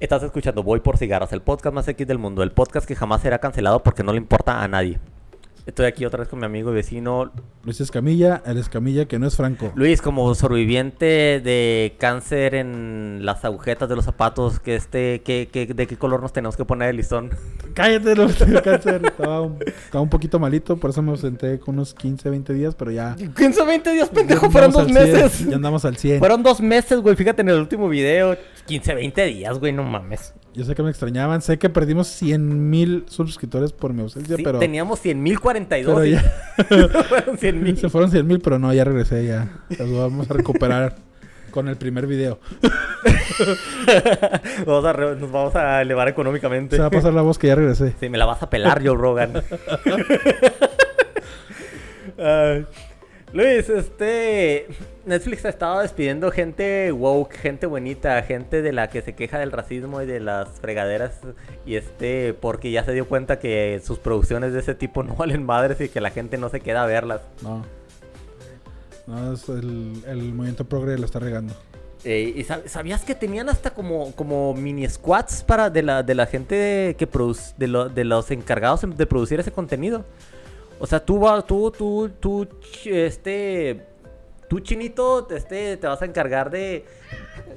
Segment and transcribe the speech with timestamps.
[0.00, 3.20] Estás escuchando Voy por Cigarros, el podcast más X del mundo, el podcast que jamás
[3.20, 5.00] será cancelado porque no le importa a nadie.
[5.68, 7.30] Estoy aquí otra vez con mi amigo y vecino
[7.62, 9.70] Luis Escamilla, el Escamilla que no es Franco.
[9.74, 15.66] Luis, como sobreviviente de cáncer en las agujetas de los zapatos, que este, que, que-
[15.66, 17.28] ¿de qué color nos tenemos que poner el listón?
[17.74, 19.02] Cállate, no tengo cáncer.
[19.04, 22.74] Estaba un, estaba un poquito malito, por eso me ausenté con unos 15, 20 días,
[22.74, 23.14] pero ya.
[23.36, 25.48] 15 20 días, pendejo, fueron dos andamos al 100, meses.
[25.50, 26.18] Ya andamos al 100.
[26.18, 28.38] Fueron dos meses, güey, fíjate en el último video.
[28.64, 30.32] 15, 20 días, güey, no mames.
[30.58, 34.42] Yo sé que me extrañaban, sé que perdimos 100 mil suscriptores por mi ausencia, Sí,
[34.42, 36.20] pero, teníamos 100.042 pero y ya
[37.04, 37.76] fueron 100.000.
[37.80, 39.48] se fueron 100 mil, pero no, ya regresé, ya.
[39.78, 40.96] Los vamos a recuperar
[41.52, 42.40] con el primer video.
[44.66, 46.74] Vamos a re- nos vamos a elevar económicamente.
[46.74, 47.94] Se va a pasar la voz que ya regresé.
[48.00, 49.34] Sí, me la vas a pelar, Joe Rogan.
[53.32, 54.66] Luis, este.
[55.08, 59.50] Netflix ha estado despidiendo gente woke, gente bonita, gente de la que se queja del
[59.52, 61.18] racismo y de las fregaderas.
[61.66, 65.44] Y este, porque ya se dio cuenta que sus producciones de ese tipo no valen
[65.44, 67.22] madres y que la gente no se queda a verlas.
[67.42, 67.64] No.
[69.06, 71.54] No, es el, el movimiento progre lo está regando.
[72.04, 76.14] Eh, ¿Y sab- sabías que tenían hasta como, como mini squads para de la, de
[76.14, 80.04] la gente que produce, de, lo- de los encargados de producir ese contenido?
[80.78, 82.46] O sea, tú, tú, tú, tú,
[82.84, 83.84] este,
[84.48, 86.84] tú chinito, este, te vas a encargar de,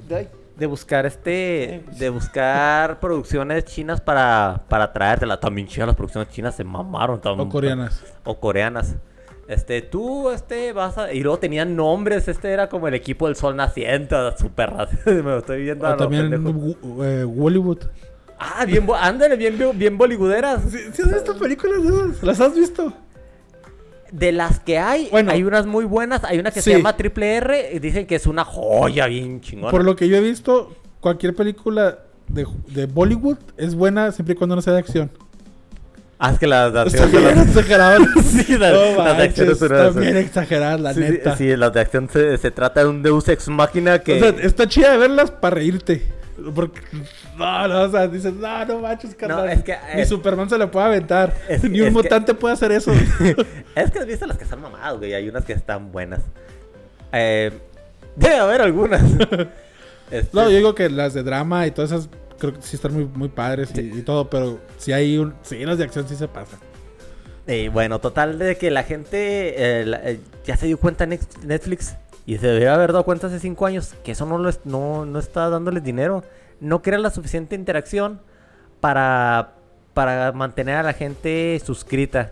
[0.08, 5.40] de, de buscar este, de buscar producciones chinas para, para traértela.
[5.40, 7.18] También chidas las producciones chinas se mamaron.
[7.18, 8.02] O tam- coreanas.
[8.24, 8.96] o coreanas.
[9.48, 11.12] Este, tú, este, vas a...
[11.12, 14.72] Y luego tenían nombres, este era como el equipo del sol naciente, super
[15.06, 16.32] me lo estoy viendo a O también
[17.02, 17.78] eh, Hollywood.
[18.38, 19.98] Ah, bien, ándale, bien, bien, bien.
[20.68, 22.22] ¿Sí, sí has visto películas de esas?
[22.22, 22.92] ¿Las has visto?
[24.12, 25.32] De las que hay, Bueno.
[25.32, 26.70] hay unas muy buenas, hay una que Sí.
[26.70, 29.70] se llama Triple R, y dicen que es una joya bien chingona.
[29.70, 34.36] Por lo que yo he visto, cualquier película de, de Bollywood es buena siempre y
[34.36, 35.10] cuando no sea de acción.
[36.18, 38.04] Ah, es que las de acción bien son las- exagerado.
[38.22, 41.10] Sí, las, No las de acción manches, son unas- Está bien exageradas, la Sí, sí,
[41.10, 41.36] neta.
[41.36, 44.16] sí, las de acción se, se trata de un Deus Ex Máquina que...
[44.16, 46.02] O sea, está chida de verlas para reírte.
[46.54, 46.80] Porque,
[47.36, 49.48] no, no, o sea, dices, no, no manches, carnal.
[49.50, 51.34] es que, Ni eh, Superman se lo puede aventar.
[51.48, 52.92] es- Ni un que- mutante puede hacer eso.
[53.74, 55.12] es que has visto las que están mamadas, güey.
[55.14, 56.20] Hay unas que están buenas.
[57.12, 57.52] Eh,
[58.16, 59.02] debe haber algunas.
[60.10, 62.92] Este, no, yo digo que las de drama y todas esas, creo que sí están
[62.92, 66.16] muy, muy padres y, y todo, pero si hay un, sí, las de acción sí
[66.16, 66.58] se pasan.
[67.46, 71.94] eh, bueno, total de que la gente eh, la- eh, ya se dio cuenta Netflix
[72.26, 75.04] y se debería haber dado cuenta hace cinco años que eso no, lo es- no,
[75.06, 76.24] no está dándoles dinero.
[76.60, 78.20] No crea la suficiente interacción
[78.80, 79.54] para,
[79.94, 82.30] para mantener a la gente suscrita.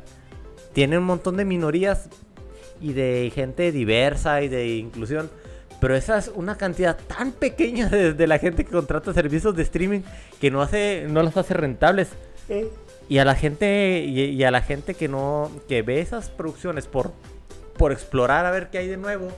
[0.72, 2.08] Tiene un montón de minorías
[2.80, 5.28] y de gente diversa y de inclusión.
[5.80, 9.62] Pero esa es una cantidad tan pequeña de, de la gente que contrata servicios de
[9.62, 10.00] streaming
[10.40, 12.08] que no hace, no las hace rentables.
[13.08, 16.86] Y a la gente, y, y a la gente que no, que ve esas producciones
[16.86, 17.12] por,
[17.76, 19.28] por explorar a ver qué hay de nuevo,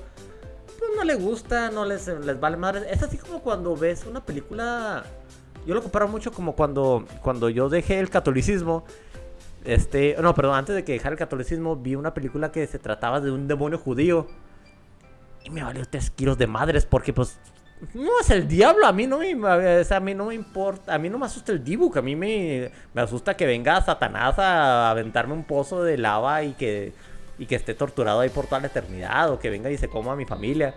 [0.82, 2.91] pues no le gusta, no les, les vale madre.
[2.91, 5.04] Es así como cuando ves una película.
[5.65, 8.84] Yo lo comparo mucho como cuando, cuando yo dejé el catolicismo.
[9.65, 13.20] Este, no, perdón, antes de que dejara el catolicismo, vi una película que se trataba
[13.20, 14.26] de un demonio judío.
[15.44, 17.38] Y me valió tres kilos de madres porque, pues,
[17.94, 18.84] no es el diablo.
[18.84, 20.94] A mí no me, o sea, a mí no me importa.
[20.94, 22.00] A mí no me asusta el dibujo.
[22.00, 26.54] A mí me, me asusta que venga Satanás a aventarme un pozo de lava y
[26.54, 26.93] que,
[27.43, 29.33] y que esté torturado ahí por toda la eternidad.
[29.33, 30.75] O que venga y se coma a mi familia.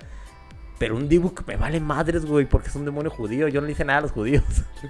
[0.80, 3.48] Pero un dibujo me vale madres, güey, porque es un demonio judío.
[3.48, 4.44] Yo no le hice nada a los judíos.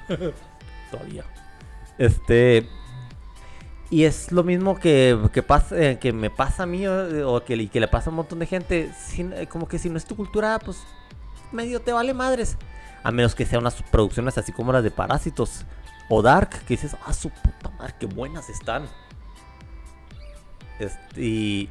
[0.91, 1.25] Todavía.
[1.97, 2.65] Este.
[3.89, 7.43] Y es lo mismo que, que, pasa, eh, que me pasa a mí o, o
[7.43, 8.89] que, que le pasa a un montón de gente.
[9.17, 10.81] Eh, como que si no es tu cultura, pues
[11.51, 12.57] medio te vale madres.
[13.03, 15.65] A menos que sean unas producciones así como las de Parásitos
[16.07, 18.87] o Dark, que dices, ah, su puta madre, qué buenas están.
[20.79, 21.69] Este, y-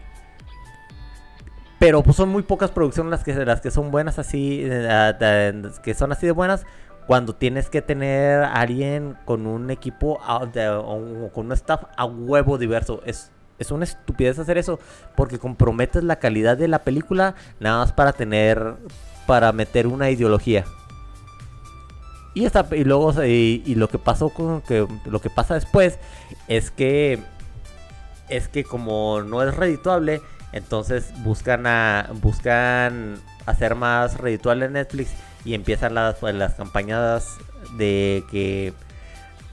[1.79, 4.65] Pero pues son muy pocas producciones las que, las que son buenas así,
[5.83, 6.65] que son así de buenas.
[7.07, 12.57] Cuando tienes que tener a alguien con un equipo o con un staff a huevo
[12.57, 13.03] diverso.
[13.05, 14.79] Es, es una estupidez hacer eso
[15.15, 18.77] porque comprometes la calidad de la película nada más para tener,
[19.27, 20.65] para meter una ideología.
[22.33, 25.99] Y, esta, y luego y lo que pasó con que lo que pasa después
[26.49, 27.21] es que
[28.29, 30.21] es que como no es redituable,
[30.53, 33.17] entonces buscan a buscan
[33.47, 35.11] hacer más redituable Netflix
[35.45, 37.37] y empiezan las, pues, las campañas
[37.77, 38.73] de que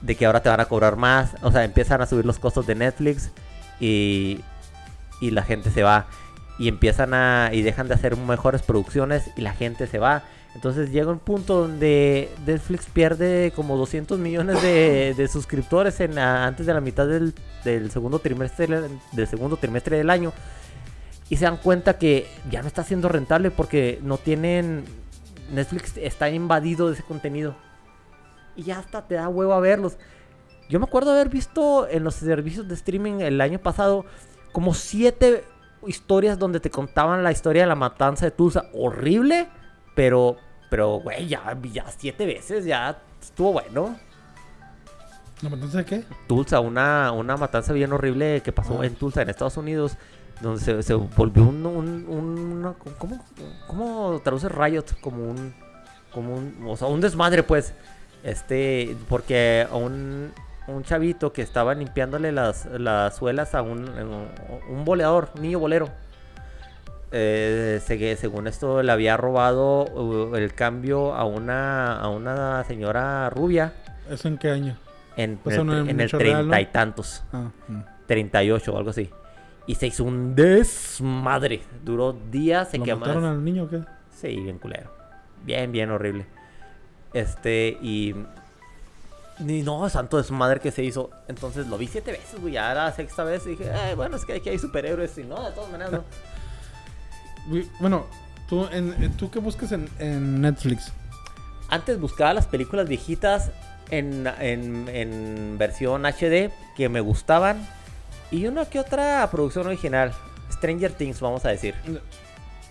[0.01, 2.65] de que ahora te van a cobrar más, o sea, empiezan a subir los costos
[2.67, 3.31] de Netflix
[3.79, 4.41] y
[5.19, 6.07] y la gente se va
[6.57, 10.23] y empiezan a y dejan de hacer mejores producciones y la gente se va.
[10.53, 16.65] Entonces llega un punto donde Netflix pierde como 200 millones de, de suscriptores en antes
[16.65, 17.33] de la mitad del,
[17.63, 18.67] del segundo trimestre
[19.13, 20.33] del segundo trimestre del año
[21.29, 24.83] y se dan cuenta que ya no está siendo rentable porque no tienen
[25.53, 27.55] Netflix está invadido de ese contenido
[28.55, 29.97] y ya hasta te da huevo a verlos.
[30.69, 34.05] Yo me acuerdo haber visto en los servicios de streaming el año pasado
[34.51, 35.43] como siete
[35.87, 38.65] historias donde te contaban la historia de la matanza de Tulsa.
[38.73, 39.47] Horrible,
[39.95, 40.37] pero,
[40.69, 43.97] pero, güey, ya, ya siete veces, ya estuvo bueno.
[45.41, 46.03] ¿La matanza de qué?
[46.27, 48.85] Tulsa, una, una matanza bien horrible que pasó Ah.
[48.85, 49.97] en Tulsa, en Estados Unidos,
[50.39, 53.25] donde se, se volvió un, un, ¿cómo,
[53.67, 54.85] ¿Cómo traduce Riot?
[55.01, 55.53] Como un,
[56.13, 57.73] como un, o sea, un desmadre, pues.
[58.23, 60.31] Este, porque un,
[60.67, 63.89] un chavito que estaba limpiándole las, las suelas a un,
[64.69, 65.89] un boleador, un niño bolero.
[67.13, 73.29] Eh, se- según esto le había robado uh, el cambio a una, a una señora
[73.29, 73.73] rubia
[74.09, 74.77] ¿Eso en qué año?
[75.17, 77.23] en, Pues en el, en treinta y tantos.
[77.33, 77.79] Ah, mm.
[78.07, 79.09] 38 o algo así.
[79.67, 81.61] Y se hizo un desmadre.
[81.83, 83.01] Duró días, se ¿Lo quemó.
[83.01, 83.81] mataron al niño o qué?
[84.09, 84.89] Sí, bien culero.
[85.43, 86.25] Bien, bien horrible.
[87.13, 88.15] Este, y.
[89.39, 91.09] Ni no, santo desmadre que se hizo.
[91.27, 92.53] Entonces lo vi siete veces, güey.
[92.53, 93.45] Ya era la sexta vez.
[93.45, 95.17] Y dije, "Eh, bueno, es que aquí hay superhéroes.
[95.17, 96.03] Y no, de todas maneras, no.
[97.79, 98.05] Bueno,
[98.47, 100.91] ¿tú, en, ¿tú qué buscas en, en Netflix?
[101.69, 103.51] Antes buscaba las películas viejitas
[103.89, 107.67] en, en, en versión HD que me gustaban.
[108.31, 110.13] Y una que otra producción original.
[110.51, 111.75] Stranger Things, vamos a decir.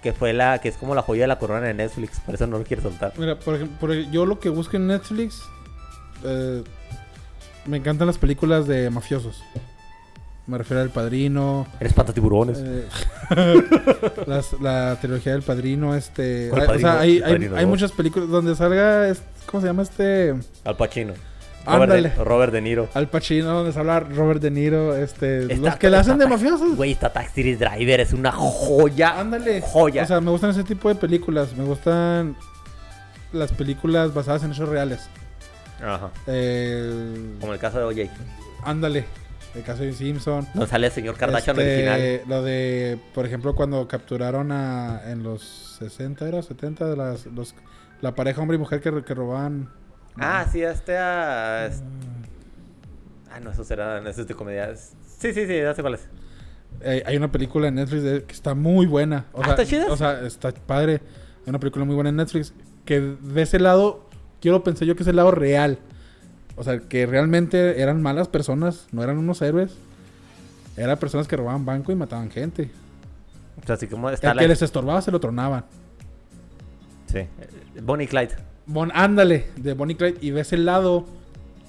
[0.03, 2.21] Que fue la que es como la joya de la corona de Netflix.
[2.21, 3.13] Por eso no lo quiero soltar.
[3.19, 5.43] Mira, por ejemplo, yo lo que busco en Netflix,
[6.25, 6.65] eh,
[7.67, 9.43] me encantan las películas de mafiosos.
[10.51, 12.59] Me refiero al Padrino, Eres patatiburones.
[12.61, 12.85] eh,
[14.27, 16.49] las- la trilogía del Padrino, este...
[16.51, 16.89] ¿Cuál hay- Padrino?
[16.89, 19.13] o sea, hay, hay- hay muchas películas donde salga,
[19.47, 20.35] ¿cómo se llama este?
[20.65, 21.13] Al Pacino.
[21.65, 22.09] Robert Ándale.
[22.11, 22.89] de, Robert De Niro.
[22.95, 25.43] Al Pacino, donde se habla Robert De Niro, este...
[25.43, 26.75] Está- los que le hacen de mafiosos.
[26.75, 28.01] Güey, está Taxi Driver.
[28.01, 29.21] Es una joya.
[29.21, 29.61] Ándale.
[29.61, 30.03] Joya.
[30.03, 31.55] O sea, me gustan ese tipo de películas.
[31.57, 32.35] Me gustan
[33.33, 35.01] las películas basadas en hechos reales.
[35.81, 36.11] Ajá.
[36.27, 38.11] Eh, Como el caso de OJ.
[38.65, 39.05] ándale.
[39.55, 40.47] El caso de Simpson.
[40.55, 42.29] No sale el señor Kardashian Este, original.
[42.29, 46.41] Lo de, por ejemplo, cuando capturaron a, en los 60, ¿era?
[46.43, 47.55] 70, de las, los,
[48.01, 49.69] la pareja hombre y mujer que, que robaban.
[50.17, 50.97] Ah, sí, este.
[50.97, 51.83] ah, es-
[53.33, 53.99] Ah, no, eso será.
[54.09, 54.75] Eso es de comedia.
[54.77, 56.09] Sí, sí, sí, ya sé cuál es.
[56.83, 59.27] Eh, hay una película en Netflix de- que está muy buena.
[59.33, 59.87] O Ah, sea, ¿está chida?
[59.89, 60.95] O sea, está padre.
[61.45, 62.53] Hay una película muy buena en Netflix
[62.85, 64.09] que de ese lado,
[64.41, 65.79] quiero pensar yo que es el lado real.
[66.61, 69.73] O sea, que realmente eran malas personas, no eran unos héroes.
[70.77, 72.71] Eran personas que robaban banco y mataban gente.
[73.63, 74.43] O sea, así como está El la.
[74.43, 75.65] que les estorbaba se lo tronaban.
[77.07, 77.21] Sí.
[77.83, 78.37] Bonnie Clyde.
[78.67, 80.19] Bon, ándale, de Bonnie Clyde.
[80.21, 81.07] Y ves el lado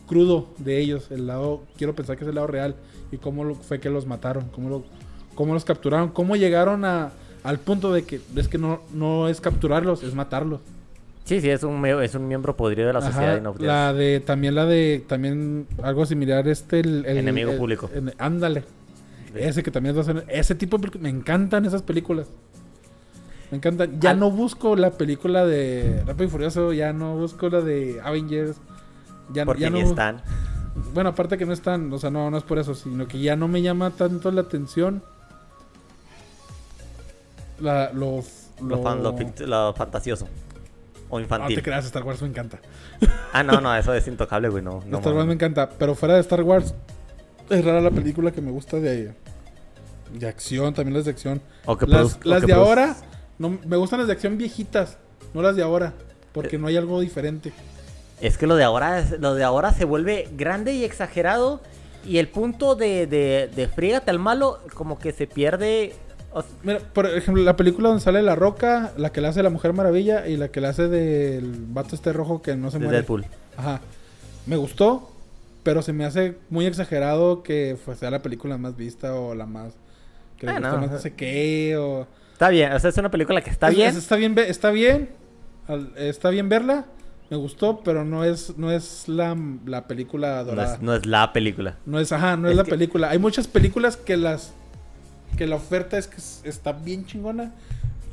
[0.08, 1.10] crudo de ellos.
[1.10, 2.76] El lado, quiero pensar que es el lado real.
[3.14, 4.50] Y cómo lo- fue que los mataron.
[4.50, 4.84] Cómo, lo-
[5.36, 6.10] cómo los capturaron.
[6.10, 7.12] Cómo llegaron a,
[7.44, 10.60] al punto de que es que no, no es capturarlos, es matarlos.
[11.32, 14.20] Sí, sí, es un, es un miembro podrido de la Ajá, sociedad no la de,
[14.20, 17.06] también la de, también algo similar, este, el...
[17.06, 17.90] el- Enemigo el- público.
[17.96, 18.66] el- ándale.
[19.34, 22.28] Ese que también es bastante- Ese tipo de películas, me encantan esas películas.
[23.50, 23.98] Me encantan.
[24.02, 28.02] Ya Al- no busco la película de Rápido y Furioso, ya no busco la de
[28.04, 28.58] Avengers.
[29.32, 30.22] Ya, Porque ya ni no, están.
[30.94, 33.38] Bueno, aparte que no están, o sea, no, no es por eso, sino que ya
[33.38, 35.02] no me llama tanto la atención.
[37.62, 38.22] La, lo,
[38.62, 39.16] Lo, fan- lo
[39.48, 40.28] lo fantasioso.
[41.12, 41.56] O No infantil.
[41.58, 42.60] te creas, Star Wars me encanta.
[43.34, 44.64] Ah, no, no, eso es intocable, güey.
[44.64, 46.74] No, no, Star Wars me encanta, pero fuera de Star Wars,
[47.50, 49.14] es rara la película que me gusta de,
[50.14, 51.42] de acción, también las de acción.
[51.66, 52.96] O que Las, las de ahora,
[53.38, 54.98] no, me gustan las de acción viejitas,
[55.34, 55.94] no las de ahora,
[56.34, 56.60] porque Eh.
[56.60, 57.52] no hay algo diferente.
[58.22, 61.62] Es que lo de ahora es- lo de ahora se vuelve grande y exagerado.
[62.06, 65.94] Y el punto de, de, de friégate al malo, como que se pierde.
[66.64, 69.74] Mira, por ejemplo, la película donde sale La Roca, la que la hace la Mujer
[69.74, 72.98] Maravilla y la que la hace del vato este rojo que no se de muere.
[73.00, 73.26] Deadpool.
[73.58, 73.82] Ajá.
[74.46, 75.12] Me gustó,
[75.64, 79.46] pero se me hace muy exagerado que pues, sea la película más vista o la
[79.46, 79.74] más...
[80.38, 80.78] Que le Ah, gusta no.
[80.80, 82.08] más no sé qué o...
[82.34, 83.90] Está bien, o sea, es una película que está Es- bien.
[83.90, 85.10] es- está bien, está bien.
[85.98, 86.86] Está bien verla.
[87.30, 90.76] Me gustó, pero no es, no es la, la película no, dorada.
[90.76, 91.78] es, no es la película.
[91.86, 93.10] No es, ajá, no es, Es la que- película.
[93.10, 94.54] Hay muchas películas que las
[95.38, 97.52] que la oferta es que es- está bien chingona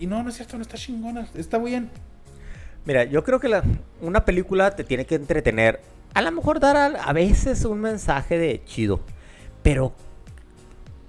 [0.01, 1.91] y no, no es cierto, no está chingona, está bien.
[2.85, 3.63] Mira, yo creo que la,
[4.01, 5.81] una película te tiene que entretener.
[6.15, 9.01] A lo mejor dar a, a veces un mensaje de chido.
[9.63, 9.93] Pero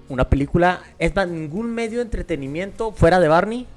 [0.10, 3.68] una película, es más, ningún medio de entretenimiento fuera de Barney,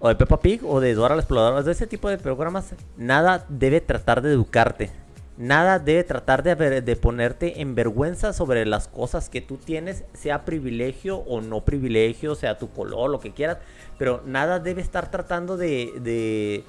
[0.00, 3.46] o de Peppa Pig, o de Dora la Exploradora, de ese tipo de programas, nada
[3.48, 4.90] debe tratar de educarte.
[5.38, 10.44] Nada debe tratar de, de ponerte en vergüenza sobre las cosas que tú tienes, sea
[10.44, 13.58] privilegio o no privilegio, sea tu color, lo que quieras,
[13.98, 16.64] pero nada debe estar tratando de, de,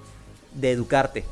[0.53, 1.23] de educarte.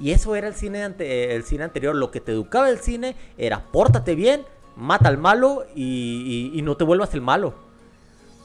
[0.00, 1.94] Y eso era el cine, el cine anterior.
[1.94, 4.42] Lo que te educaba el cine era pórtate bien,
[4.74, 7.52] mata al malo y, y- y no te vuelvas el malo.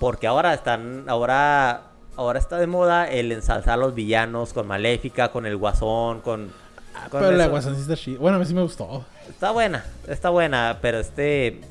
[0.02, 5.32] Porque ahora están, ahora, ahora está de moda el ensalzar a los villanos con Maléfica,
[5.32, 6.52] con el Guasón, con...
[7.10, 7.52] con Pero la eso.
[7.52, 8.20] guasoncita chida.
[8.20, 9.06] Bueno, a mí sí me gustó.
[9.30, 11.62] Está buena, está buena, pero este...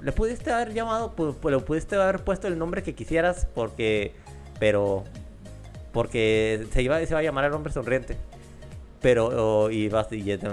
[0.00, 1.12] Le pudiste haber llamado,
[1.44, 4.14] le pudiste haber puesto el nombre que quisieras porque...
[4.58, 5.04] Pero...
[5.92, 8.18] Porque se iba, se iba a llamar El Hombre Sonriente.
[9.00, 10.06] Pero iba,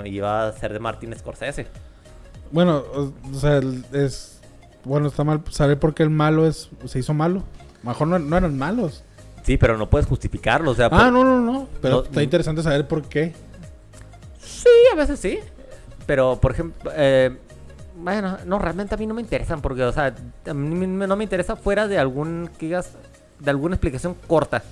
[0.05, 1.67] iba a ser de Martin Scorsese.
[2.51, 3.59] Bueno, o, sea,
[3.91, 4.39] es.
[4.85, 7.43] Bueno, está mal saber por qué el malo es se hizo malo.
[7.81, 9.03] Mejor no, no eran malos.
[9.41, 10.85] Sí, pero no puedes justificarlo, o sea...
[10.85, 11.67] Ah, por- no, no, no.
[11.81, 13.33] Pero No, está interesante saber por qué.
[14.63, 15.39] Sí, a veces sí.
[16.05, 17.37] Pero, por ejemplo, eh,
[17.95, 20.13] bueno, no, realmente a mí no me interesan porque, o sea,
[20.47, 22.97] a mí no me interesa fuera de algún, que digas,
[23.39, 24.63] de alguna explicación corta.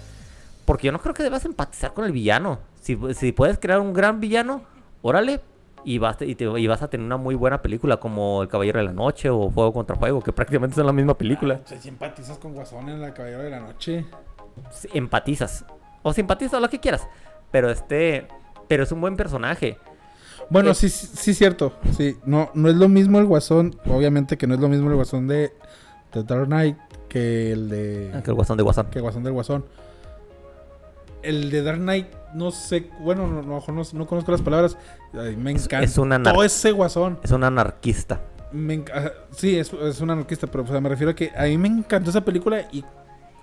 [0.66, 2.60] Porque yo no creo que debas empatizar con el villano.
[2.82, 4.62] Si, si puedes crear un gran villano,
[5.02, 5.42] órale,
[5.84, 8.80] y vas, y, te- y vas a tener una muy buena película como El Caballero
[8.80, 11.60] de la Noche o Fuego contra Fuego, que prácticamente son la misma película.
[11.64, 14.06] O sea, si empatizas con Guasón en la Caballero de la Noche.
[14.94, 15.66] Empatizas.
[16.04, 17.08] O simpatizas, lo que quieras.
[17.52, 18.28] Pero este,
[18.72, 19.78] pero es un buen personaje.
[20.50, 20.76] Bueno, Eh.
[20.76, 21.74] sí, sí, cierto.
[21.98, 23.76] Sí, no, no es lo mismo el Guasón.
[23.86, 25.52] Obviamente que no es lo mismo el Guasón de,
[26.14, 26.78] de Dark Knight
[27.10, 28.12] que el de.
[28.24, 28.86] Que el Guasón de Guasón.
[28.90, 29.66] que Guasón del Guasón.
[31.22, 34.78] El de Dark Knight, no sé, bueno, no, no, no, no conozco las palabras.
[35.14, 35.84] Ay, me Es- encanta.
[35.86, 37.20] es un anar- Todo ese Guasón.
[37.24, 38.22] Es un anarquista.
[38.54, 41.44] Me ajá, sí, es, es un anarquista, pero o sea, me refiero a que a
[41.44, 42.86] mí me encantó esa película y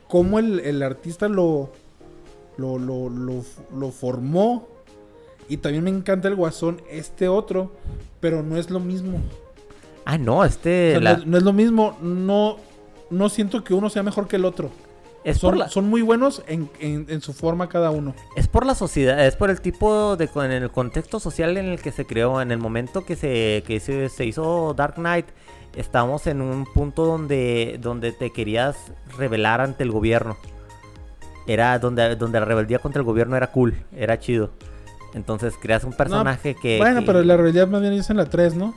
[0.09, 1.71] cómo el, el artista lo,
[2.57, 3.43] lo, lo, lo,
[3.75, 4.78] lo formó.
[5.49, 7.73] Y también me encanta el Guasón, este otro,
[8.21, 9.19] pero no es lo mismo.
[10.05, 10.93] Ah, no, O este.
[10.93, 12.57] sea, la- no, es, no es lo mismo, no,
[13.11, 14.71] no siento que uno sea mejor que el otro.
[15.25, 18.15] es, Son, la, son muy buenos en, en- en su forma cada uno.
[18.37, 20.29] es por la sociedad, es por el tipo de.
[20.35, 22.41] En el contexto social en el que se creó.
[22.41, 25.27] En el momento que se, que se, se hizo Dark Knight,
[25.77, 28.77] estamos en un punto donde, donde te querías
[29.19, 30.37] rebelar ante el gobierno.
[31.47, 34.51] Era donde, donde la rebeldía contra el gobierno era cool, era chido.
[35.15, 36.79] Entonces creas un personaje que.
[36.79, 38.75] bueno, que- pero la realidad más bien es en la 3, ¿no?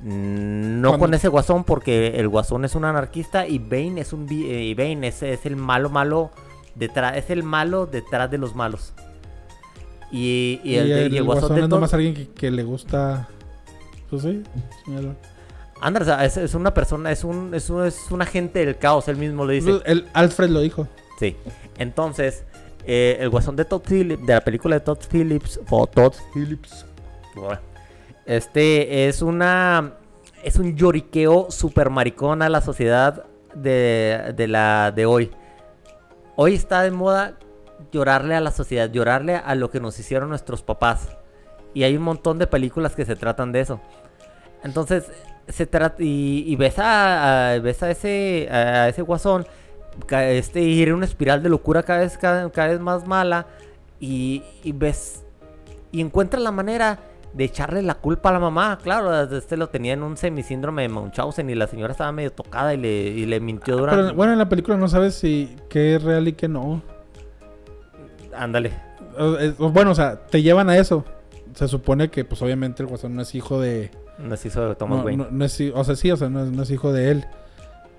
[0.00, 4.26] Mm, No con ese guasón, porque el guasón es un anarquista y Bane es un
[4.30, 6.30] eh, y Bane es, es el malo malo
[6.74, 8.92] detrás, es el malo detrás de los malos.
[10.10, 13.28] Y, y el, y el guasón, de es nomás alguien que, que le gusta.
[14.10, 14.42] Pues sí,
[14.88, 19.08] o sea, es, es una persona, es un, es un, es un agente del caos,
[19.08, 19.80] él mismo lo dice.
[19.86, 20.86] El Alfred lo dijo.
[21.18, 21.36] Sí.
[21.78, 22.44] Entonces,
[22.86, 26.86] eh, el guasón de Todd Phillips, de la película de Todd Phillips, o Todd Phillips,
[28.26, 29.94] este es una,
[30.42, 33.24] es un lloriqueo super maricón a la sociedad
[33.54, 35.30] de, de la de hoy.
[36.36, 37.38] Hoy está de moda
[37.90, 41.08] llorarle a la sociedad, llorarle a lo que nos hicieron nuestros papás.
[41.74, 43.80] Y hay un montón de películas que se tratan de eso.
[44.62, 45.10] Entonces,
[45.48, 49.46] se trata y, y ves a, a- ves a ese a ese guasón
[50.10, 53.46] este ir en una espiral de locura cada vez cada, cada vez más mala
[54.00, 55.22] y, y ves
[55.90, 56.98] y encuentra la manera
[57.34, 60.88] de echarle la culpa a la mamá, claro, este lo tenía en un semisíndrome de
[60.90, 64.32] Munchausen y la señora estaba medio tocada y le, y le mintió durante Pero bueno,
[64.32, 66.82] en la película no sabes si qué es real y qué no.
[68.34, 68.72] ándale.
[69.40, 71.04] Es- o bueno, o sea, te llevan a eso.
[71.54, 73.90] Se supone que, pues obviamente, el guasón no es hijo de.
[74.18, 75.24] No se hizo Thomas no, Wayne.
[75.24, 77.24] no- no es, o sea, sí, o sea, no es, no es hijo de él.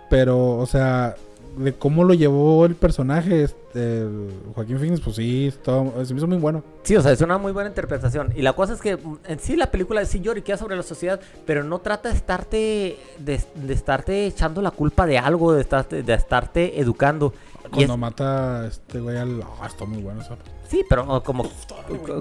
[0.09, 1.15] Pero, o sea,
[1.57, 6.19] de cómo lo llevó el personaje, este, el Joaquín Phoenix, pues sí, está- se me
[6.19, 6.63] hizo muy bueno.
[6.83, 8.31] Sí, o sea, es una muy buena interpretación.
[8.35, 11.19] Y la cosa es que mm, en sí la película sí lloriquea sobre la sociedad,
[11.45, 16.03] pero no trata de estarte de, de estarte echando la culpa de algo, de estarte,
[16.03, 17.33] de estarte educando.
[17.65, 19.41] Y Cuando es- mata este güey al.
[19.61, 20.35] Ah, está muy bueno esa.
[20.73, 21.45] Sí, pero oh, como,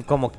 [0.06, 0.30] como,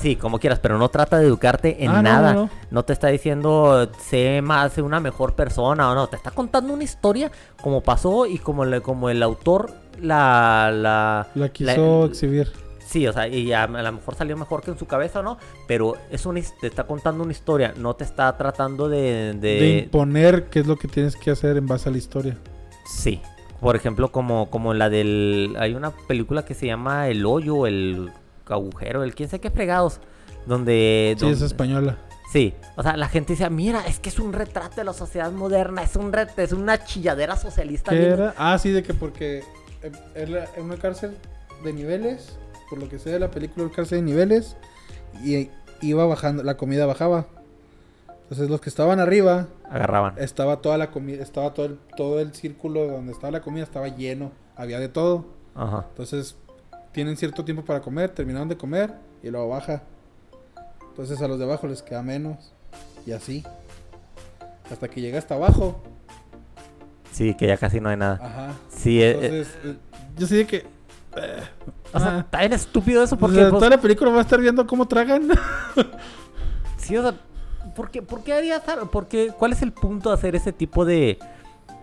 [0.00, 2.32] sí, como quieras, pero no trata de educarte en Ah, nada.
[2.34, 2.84] no, No, no.
[2.84, 6.06] te está diciendo sé más, sé una mejor persona o no.
[6.08, 7.30] Te está contando una historia
[7.62, 9.70] como pasó y como, le, como el autor
[10.00, 10.70] la...
[10.74, 12.50] la La quiso la- exhibir.
[12.86, 15.22] Sí, o sea, y a, a lo mejor salió mejor que en su cabeza o
[15.22, 19.34] no, pero es his- te está contando una historia, no te está tratando de...
[19.34, 22.38] de- De imponer qué es lo que tienes que hacer en base a la historia.
[22.86, 23.20] sí,
[23.60, 25.56] por ejemplo, como, como la del...
[25.58, 28.10] Hay una película que se llama El Hoyo, el
[28.46, 30.00] agujero, el quién sé qué fregados,
[30.46, 31.16] donde...
[31.18, 31.98] Sí, es española.
[32.32, 35.32] Sí, o sea, la gente decía, mira, es que es un retrato de la sociedad
[35.32, 37.90] moderna, es un ret- es una chilladera socialista.
[37.90, 38.34] ¿Qué bien- era?
[38.36, 39.42] Ah, sí, de que porque
[39.82, 41.16] eh, era una cárcel
[41.64, 42.36] de niveles,
[42.68, 44.56] por lo que sé de la película, una cárcel de niveles,
[45.24, 45.48] y
[45.80, 47.26] iba bajando, la comida bajaba.
[48.28, 50.14] Entonces los que estaban arriba, Agarraban.
[50.18, 53.88] estaba toda la comida, estaba todo el, todo el círculo donde estaba la comida, estaba
[53.88, 55.24] lleno, había de todo.
[55.54, 55.86] Ajá.
[55.88, 56.36] Entonces
[56.92, 58.92] tienen cierto tiempo para comer, terminaron de comer
[59.22, 59.82] y luego baja.
[60.90, 62.52] Entonces a los de abajo les queda menos.
[63.06, 63.44] Y así.
[64.70, 65.82] Hasta que llega hasta abajo.
[67.12, 68.18] Sí, que ya casi no hay nada.
[68.22, 68.52] Ajá.
[68.68, 69.76] Sí, eh, eh, Entonces, eh,
[70.18, 70.56] yo sí de que.
[70.58, 71.42] eh,
[71.94, 72.20] o sea, ah.
[72.20, 73.36] está bien estúpido eso o porque...
[73.36, 75.28] sea, pues, toda la película va a estar viendo cómo tragan.
[76.78, 77.14] Sí, o sea,
[77.78, 78.90] ¿por qué, por qué harías algo?
[78.90, 79.28] ¿Por qué?
[79.38, 81.18] ¿Cuál es el punto de hacer ese tipo de...?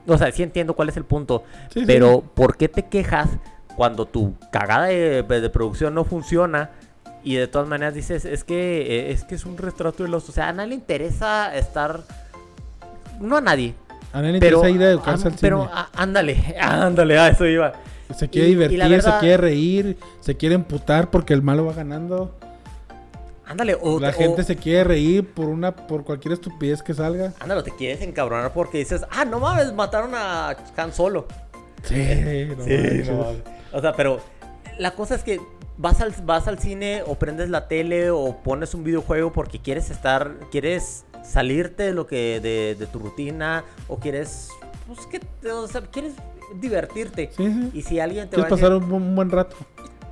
[0.05, 1.85] O sea, sí entiendo cuál es el punto, Sí, sí.
[1.87, 3.29] pero ¿por qué te quejas
[3.75, 6.69] cuando tu cagada de, de producción no funciona
[7.23, 10.29] y de todas maneras dices, es que eh, es que es un retrato de los...
[10.29, 12.01] O sea, a nadie le interesa estar...
[13.19, 13.73] No a nadie,
[14.13, 15.71] A nadie le interesa ir a educarse ah, al pero cine.
[15.73, 17.71] ah, ándale, ándale, a eso iba.
[18.15, 21.73] Se quiere y- divertir, verdad- se quiere reír, se quiere emputar porque el malo va
[21.73, 22.35] ganando.
[23.47, 23.99] Ándale, o...
[23.99, 27.33] La gente se quiere reír por una por cualquier estupidez que salga.
[27.39, 31.27] Ándale, te quieres encabronar porque dices, ah, no mames, mataron a Han Solo.
[31.83, 31.95] Sí,
[32.57, 33.41] no Sí, no mames.
[33.71, 34.19] O sea, pero
[34.79, 35.39] la cosa es que
[35.77, 39.89] vas al, vas al cine o prendes la tele o pones un videojuego porque quieres
[39.91, 44.49] estar, quieres salirte de lo que, de, de tu rutina o quieres,
[44.87, 46.13] pues que, o sea, quieres
[46.59, 47.29] divertirte.
[47.35, 47.71] Sí, sí.
[47.73, 49.55] Y si alguien te Quieres va a decir, pasar un, bu- un buen rato.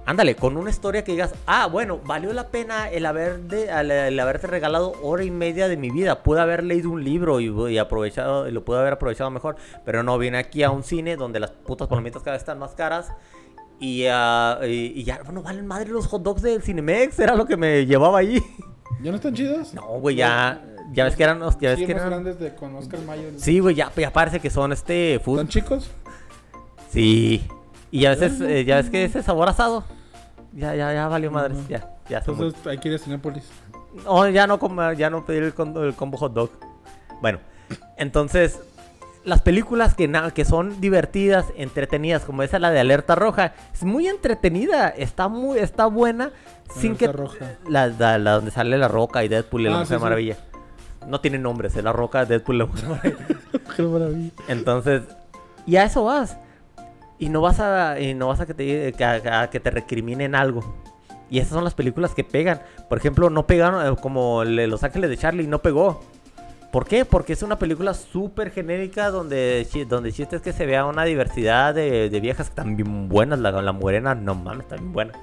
[0.05, 3.91] Ándale, con una historia que digas, ah, bueno, valió la pena el, haber de, el,
[3.91, 6.23] el haberte regalado hora y media de mi vida.
[6.23, 9.55] Pude haber leído un libro y, y aprovechado, y lo pude haber aprovechado mejor.
[9.85, 12.71] Pero no, vine aquí a un cine donde las putas palomitas cada vez están más
[12.75, 13.11] caras.
[13.79, 17.45] Y, ah, y, y ya, bueno, valen madre los hot dogs del Cinemex, era lo
[17.45, 18.41] que me llevaba ahí.
[19.01, 19.73] ¿Ya no están chidos?
[19.73, 22.07] No, güey, ya, ya ves que eran, ya ves Sí, que eran.
[22.09, 23.33] grandes de con Oscar Mayer.
[23.37, 25.39] Sí, güey, ya, ya parece que son este food.
[25.39, 25.91] ¿Están chicos?
[26.91, 27.45] Sí.
[27.93, 29.83] Y ya ves, eh, ya ves que ese sabor asado.
[30.51, 31.67] Ya, ya, ya valió madres, Ujú.
[31.69, 32.23] ya, ya.
[32.25, 33.43] muy- Entonces hay que ir a Cinépolis.
[34.03, 34.57] No, ya no,
[34.93, 36.49] ya no pedir el, con- el combo hot dog.
[37.21, 37.37] Bueno,
[37.97, 38.59] entonces,
[39.25, 44.07] las películas que, que son divertidas, entretenidas, como esa la de Alerta Roja, es muy
[44.07, 46.31] entretenida, está muy, está buena,
[46.75, 47.05] sin que...
[47.05, 47.51] Alerta Roja.
[47.67, 50.03] La, la- la donde sale La Roca y Deadpool y la Ah, Mujer sí, sí.
[50.03, 50.37] Maravilla.
[51.07, 52.65] No tiene nombres, es La Roca, Deadpool y la
[53.67, 54.31] Mujer maravilla.
[54.47, 55.03] Entonces,
[55.67, 56.37] y a eso vas.
[57.19, 60.75] Y no vas a, y no vas a que te, que, te recriminen algo.
[61.29, 62.61] Y esas son las películas que pegan.
[62.89, 66.01] Por ejemplo, no pegaron eh, como Los Ángeles de Charlie, no pegó.
[66.71, 67.05] ¿Por qué?
[67.05, 71.75] Porque es una película súper genérica donde, donde chiste es que se vea una diversidad
[71.75, 73.39] de, de viejas que están bien buenas.
[73.39, 75.13] La, la morena, no mames, está bien buena.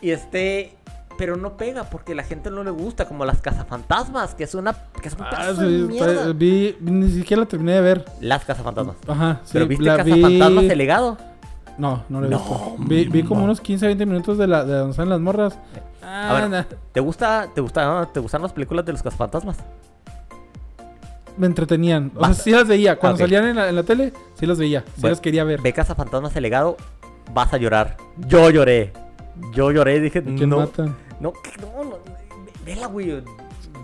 [0.00, 0.76] Y este...
[1.18, 4.74] Pero no pega porque la gente no le gusta, como las cazafantasmas, que es una
[5.02, 6.32] que es un Ah, de mierda.
[6.32, 8.04] vi, ni siquiera la terminé de ver.
[8.20, 8.96] Las cazafantasmas.
[9.06, 9.50] Ajá, sí.
[9.52, 11.18] ¿Pero viste la Cazafantasmas vi- el legado?
[11.78, 12.74] No, no la he No, visto.
[12.78, 13.44] Vi, vi como no.
[13.46, 15.58] unos 15, 20 minutos de, la, de donde están las morras.
[16.02, 16.62] A ver, Ah, nah.
[16.92, 19.58] ¿te gusta, te gusta, te gustan las películas de los cazafantasmas?
[21.36, 22.12] Me entretenían.
[22.14, 22.96] O sea, sí las veía.
[22.98, 23.20] Cuando Ok.
[23.22, 24.80] salían en la, en la tele, sí las veía.
[24.80, 25.60] Sí Bueno, las quería ver.
[25.62, 26.76] Ve cazafantasmas el legado,
[27.32, 27.96] vas a llorar.
[28.28, 28.92] Yo lloré.
[29.54, 30.94] Yo lloré dije, ¿A ¿Quién no, matan?
[31.20, 33.22] no, que- no, no, ve- vela, güey,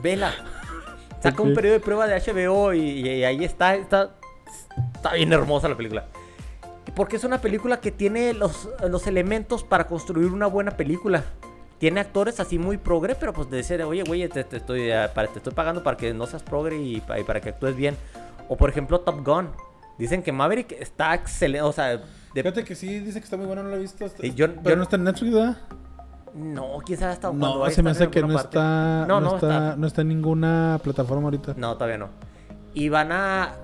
[0.03, 0.31] vela.
[1.23, 4.11] Saca un periodo de prueba de HBO y, y ahí está, está,
[4.95, 6.07] está bien hermosa la película.
[6.95, 11.25] Porque es una película que tiene los, los elementos para construir una buena película.
[11.79, 15.09] Tiene actores así muy progre, pero pues de decir, oye, güey, te, te estoy, eh,
[15.15, 17.97] para- te estoy pagando para que no seas progre y, y para que actúes bien.
[18.49, 19.49] O por ejemplo, Top Gun.
[19.99, 23.47] Dicen que Maverick está excelente, o sea, de- Fíjate que sí, dice que está muy
[23.47, 24.07] bueno, no la he visto.
[24.35, 25.57] Yo- pero yo- no está en Netflix, ¿verdad?
[25.71, 25.88] no,
[26.85, 28.49] quién sabe hasta cuándo No, se me hace que no parte.
[28.59, 31.55] está, No, no, no está, no está en ninguna plataforma ahorita.
[31.57, 32.09] No, todavía no.
[32.75, 33.55] Y van a.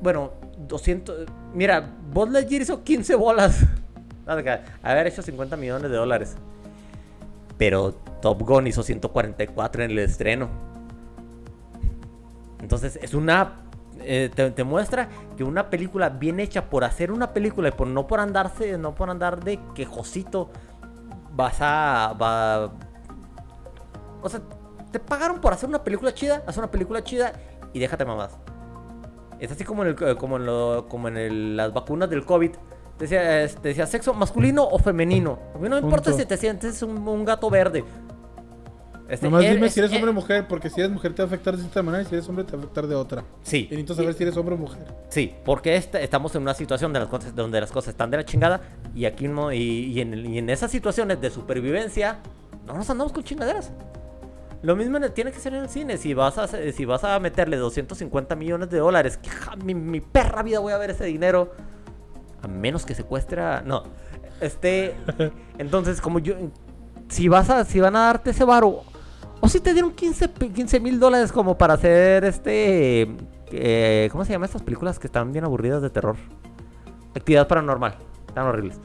[0.00, 0.32] Bueno,
[0.68, 1.26] 200.
[1.54, 3.64] Mira, Buzz Lightyear hizo 15 bolas.
[4.82, 6.36] Haber hecho 50 millones de dólares.
[7.58, 10.48] Pero Top Gun hizo 144 en el estreno.
[12.60, 13.60] Entonces, es una.
[14.00, 17.86] eh, te, te muestra que una película bien hecha por hacer una película y por
[17.86, 20.50] no por andarse, no por andar de quejosito,
[21.34, 22.14] vas a.
[22.20, 22.72] Va,
[24.22, 24.40] o sea,
[24.90, 27.32] te pagaron por hacer una película chida, haz una película chida
[27.72, 28.36] y déjate mamás.
[29.40, 32.52] Es así como en, el, como en, lo- como en el- las vacunas del COVID.
[32.96, 35.38] Te decía, eh, te decía sexo masculino o femenino.
[35.54, 37.84] A mí no me importa si te sientes un, un gato verde.
[39.08, 41.20] Este, Nomás dime es- si eres er- hombre o mujer, porque si eres mujer te
[41.22, 42.94] va a afectar de cierta manera y si eres hombre te va a afectar de
[42.94, 43.24] otra.
[43.42, 43.58] Sí.
[43.70, 44.82] Y necesito saber si eres hombre o mujer.
[45.10, 48.16] Sí, porque este- estamos en una situación de las cosas, donde las cosas están de
[48.18, 48.62] la chingada
[48.94, 52.18] y aquí no, y, y en, y esas situaciones de supervivencia
[52.66, 53.72] no nos andamos con chingaderas.
[54.62, 55.98] Lo mismo tiene que ser en el cine.
[55.98, 60.00] Si vas a, si vas a meterle 250 millones de dólares, que ja, mi, mi
[60.00, 61.52] perra vida voy a ver ese dinero.
[62.40, 63.60] A menos que secuestra.
[63.66, 63.82] No.
[64.40, 64.94] Este.
[65.58, 66.36] entonces, como yo.
[67.08, 67.66] Si vas a.
[67.66, 68.84] Si van a darte ese varo.
[69.40, 73.08] O si te dieron 15 mil dólares como para hacer este.
[73.52, 76.16] eh, ¿Cómo se llaman estas películas que están bien aburridas de terror?
[77.14, 77.96] Actividad paranormal.
[78.28, 78.80] Están horribles.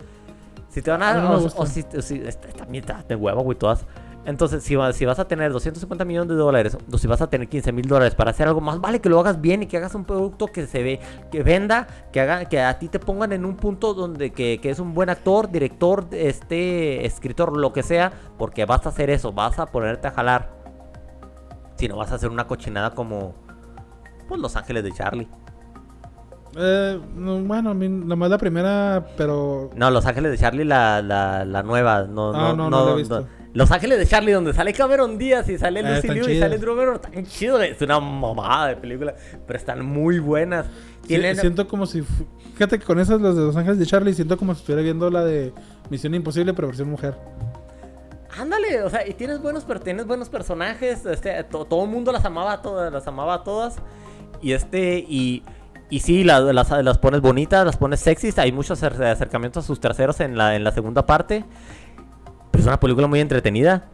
[0.70, 1.24] Si te van a dar.
[1.24, 3.86] no o- si, o si- esta, esta mierda de huevo, güey, todas.
[4.26, 7.30] Entonces, si, va- si vas a tener 250 millones de dólares, o si vas a
[7.30, 9.78] tener 15 mil dólares para hacer algo más, vale que lo hagas bien y que
[9.78, 11.00] hagas un producto que se ve,
[11.32, 14.70] que venda, que haga, que a ti te pongan en un punto donde que, que
[14.70, 19.32] es un buen actor, director, este, escritor, lo que sea, porque vas a hacer eso,
[19.32, 20.60] vas a ponerte a jalar.
[21.78, 23.34] Si no vas a hacer una cochinada como,
[24.28, 25.28] pues, Los Ángeles de Charlie.
[26.58, 29.70] Eh, no, bueno, a mí nomás la primera, pero...
[29.76, 32.04] No, Los Ángeles de Charlie, la, la, la nueva.
[32.04, 33.28] No, Ah, no, no la he visto.
[33.54, 36.58] Los Ángeles de Charlie, donde sale Cameron Díaz y sale Eh, Lucy Liu y sale
[36.60, 37.62] Drew Barrymore, están chidos.
[37.64, 39.16] Es una mamada de película,
[39.48, 40.66] pero están muy buenas.
[41.08, 42.04] Sí, siento como si...
[42.54, 45.10] Fíjate que con esas, las de Los Ángeles de Charlie, siento como si estuviera viendo
[45.10, 45.52] la de
[45.90, 47.16] Misión Imposible, pero versión mujer.
[48.38, 51.06] Ándale, o sea, y tienes buenos, tienes buenos personajes.
[51.06, 53.78] Este, to- todo el mundo las amaba a todas, las amaba a todas.
[54.42, 55.44] Y este, y,
[55.90, 58.38] y sí, la- las, las pones bonitas, las pones sexys.
[58.40, 61.46] Hay muchos acer- acercamientos a sus terceros en la, en la segunda parte.
[62.52, 63.86] Pero es una película muy entretenida.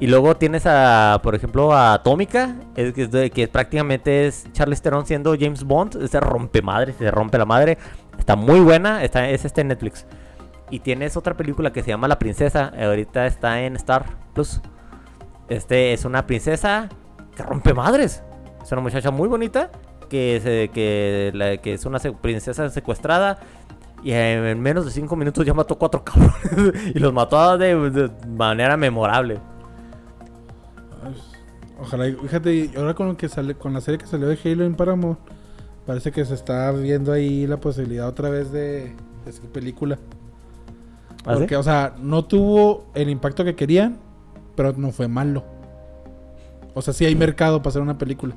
[0.00, 5.36] Y luego tienes a, por ejemplo, a Atómica, que, que prácticamente es Charles Theron siendo
[5.38, 6.08] James Bond.
[6.08, 7.78] Se rompe madre, se rompe la madre.
[8.18, 10.06] Está muy buena, está, es este en Netflix.
[10.70, 12.72] Y tienes otra película que se llama La Princesa.
[12.76, 14.04] eh, Ahorita está en Star
[14.34, 14.60] Plus.
[15.48, 16.88] Este es una princesa
[17.36, 18.24] que rompe madres.
[18.62, 19.70] Es una muchacha muy bonita.
[20.12, 23.38] Que, se- que, la- que es una princesa secuestrada.
[24.04, 26.94] Y en menos de 5 minutos ya mató cuatro cabrones.
[26.94, 29.38] y los mató de, de manera memorable.
[31.80, 34.74] Ojalá, fíjate, ahora con lo que sale, con la serie que salió de Halo en
[34.74, 35.18] Paramount,
[35.86, 38.94] parece que se está viendo ahí la posibilidad otra vez de,
[39.24, 39.98] de película.
[41.24, 41.40] ¿Ah, sí?
[41.40, 43.96] Porque, o sea, no tuvo el impacto que querían,
[44.54, 45.42] pero no fue malo.
[46.74, 48.34] O sea, sí hay mercado para hacer una película.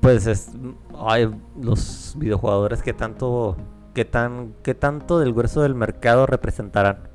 [0.00, 0.50] Pues es.
[0.98, 1.30] Ay,
[1.60, 3.56] los videojugadores que tanto.
[3.94, 7.08] Que tan, que tanto del grueso del mercado representarán.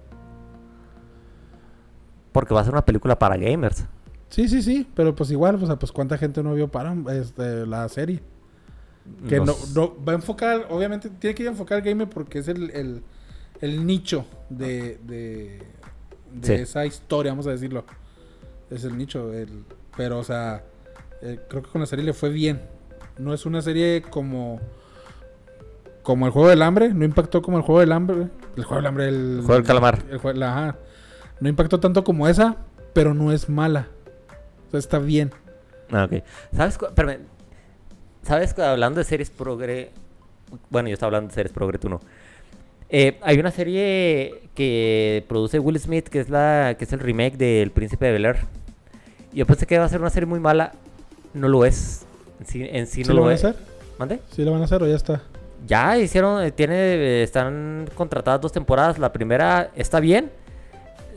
[2.32, 3.86] Porque va a ser una película para gamers.
[4.30, 7.66] Sí, sí, sí, pero pues igual, o sea, pues cuánta gente no vio Param este,
[7.68, 8.22] la serie.
[9.28, 12.48] Que no, no- va a enfocar, obviamente tiene que ir a enfocar gamer porque es
[12.48, 13.04] el, el,
[13.60, 15.60] el nicho de, de,
[16.34, 16.54] de Sí.
[16.54, 17.84] esa historia, vamos a decirlo.
[18.70, 19.66] Es el nicho, el,
[19.98, 20.64] pero o sea,
[21.22, 22.62] eh, creo que con la serie le fue bien.
[23.18, 24.60] No es una serie como
[26.04, 28.86] como el juego del hambre, no impactó como el juego del hambre, el juego del
[28.88, 30.00] hambre, el, Juego del calamar.
[30.10, 30.76] el la- ajá.
[31.40, 32.58] no impactó tanto como esa,
[32.94, 33.88] pero no es mala.
[34.68, 35.32] O sea, está bien.
[35.92, 36.24] Ah, ok.
[36.56, 36.80] ¿Sabes?
[36.82, 37.20] espérame.
[38.24, 38.58] ¿Sabes?
[38.58, 39.92] Hablando de series progre.
[40.70, 42.00] Bueno, yo estaba hablando de series progre, tú no.
[42.90, 47.38] Eh, hay una serie que produce Will Smith que es la que es el remake
[47.38, 48.38] del Príncipe de Bel Air.
[49.34, 50.74] Yo pensé que iba a ser una serie muy mala.
[51.34, 52.06] No lo es.
[52.40, 53.44] En sí, en sí ¿Sí no lo van a es.
[53.46, 53.56] hacer?
[53.98, 54.20] ¿Mande?
[54.32, 55.22] ¿Sí lo van a hacer o ya está?
[55.68, 58.98] Ya hicieron, eh, tiene, eh, están contratadas dos temporadas.
[58.98, 60.32] La primera está bien,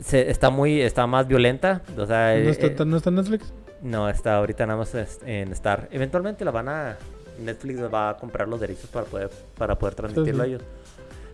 [0.03, 1.81] se- está muy, está más violenta.
[1.97, 3.51] O sea, ¿No eh, está, eh, ¿No está en Netflix?
[3.81, 4.93] no, está ahorita nada más
[5.25, 5.87] en Star.
[5.91, 6.97] Eventualmente la van a,
[7.39, 10.61] Netflix va a comprar los derechos para poder, para poder transmitirlo a ellos.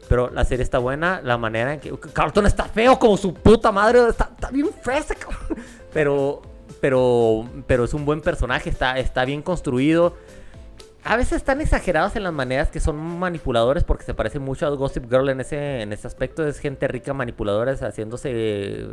[0.09, 3.71] Pero la serie está buena, la manera en que Carlton está feo como su puta
[3.71, 5.63] madre, está, está bien cabrón.
[5.93, 6.41] Pero,
[6.81, 10.15] pero, pero es un buen personaje, está, está bien construido.
[11.03, 14.69] A veces están exagerados en las maneras que son manipuladores porque se parece mucho a
[14.69, 16.45] Gossip Girl en ese, en ese aspecto.
[16.45, 18.85] Es gente rica manipuladores haciéndose,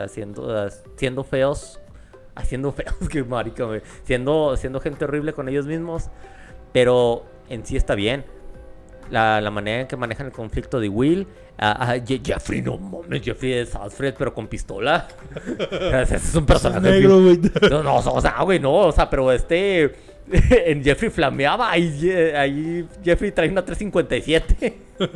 [0.00, 1.80] haciendo, siendo feos,
[2.36, 3.66] haciendo feos, que marica,
[4.04, 6.10] siendo, siendo gente horrible con ellos mismos.
[6.72, 8.24] Pero en sí está bien.
[9.10, 11.26] La, la manera en que manejan el conflicto de Will.
[11.60, 15.08] A, a Je- Jeffrey, no mames, Jeffrey es Alfred, pero con pistola.
[15.92, 16.80] Ese es un personaje.
[16.88, 17.40] negro, güey.
[17.70, 19.94] no, no, o sea, güey, no, o sea, pero este.
[20.66, 24.78] En Jeffrey flameaba, ahí, ahí Jeffrey trae una 357.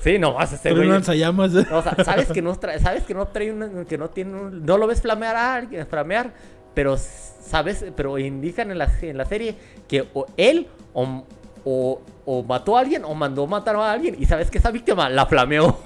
[0.00, 0.88] Sí, no más ese Pero güey.
[0.88, 1.50] lanzallamas.
[1.50, 4.32] No, o sea, sabes que no trae, sabes que no trae una, que no tiene
[4.40, 6.32] un- no lo ves flamear a alguien, flamear,
[6.72, 9.56] pero sabes, pero indican en la, en la serie
[9.88, 11.24] que o él o,
[11.70, 15.10] o, o mató a alguien o mandó matar a alguien y sabes que esa víctima
[15.10, 15.76] la flameó.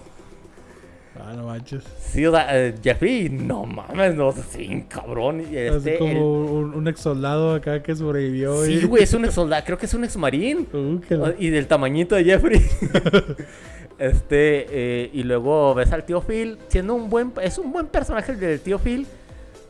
[1.19, 1.83] Ah, no manches.
[2.01, 5.41] Sí, o sea, eh, Jeffrey, no mames, no, sí, cabrón.
[5.41, 8.65] Así Este, como el- un, un ex soldado acá que sobrevivió.
[8.65, 10.67] Sí, y- güey, es un ex soldado, creo que es un ex marín.
[10.73, 12.61] Uh, la- Y del tamañito de Jeffrey.
[13.99, 18.33] este, eh, y luego ves al tío Phil siendo un buen, es un buen personaje
[18.33, 19.07] el del tío Phil,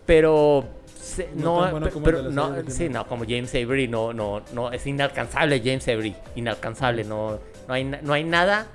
[0.07, 0.64] pero
[1.02, 5.58] Sí, No bueno pero no, sí, no, como James Avery, no, no, no, es inalcanzable
[5.58, 8.68] James Avery, inalcanzable, no, no hay, no hay nada.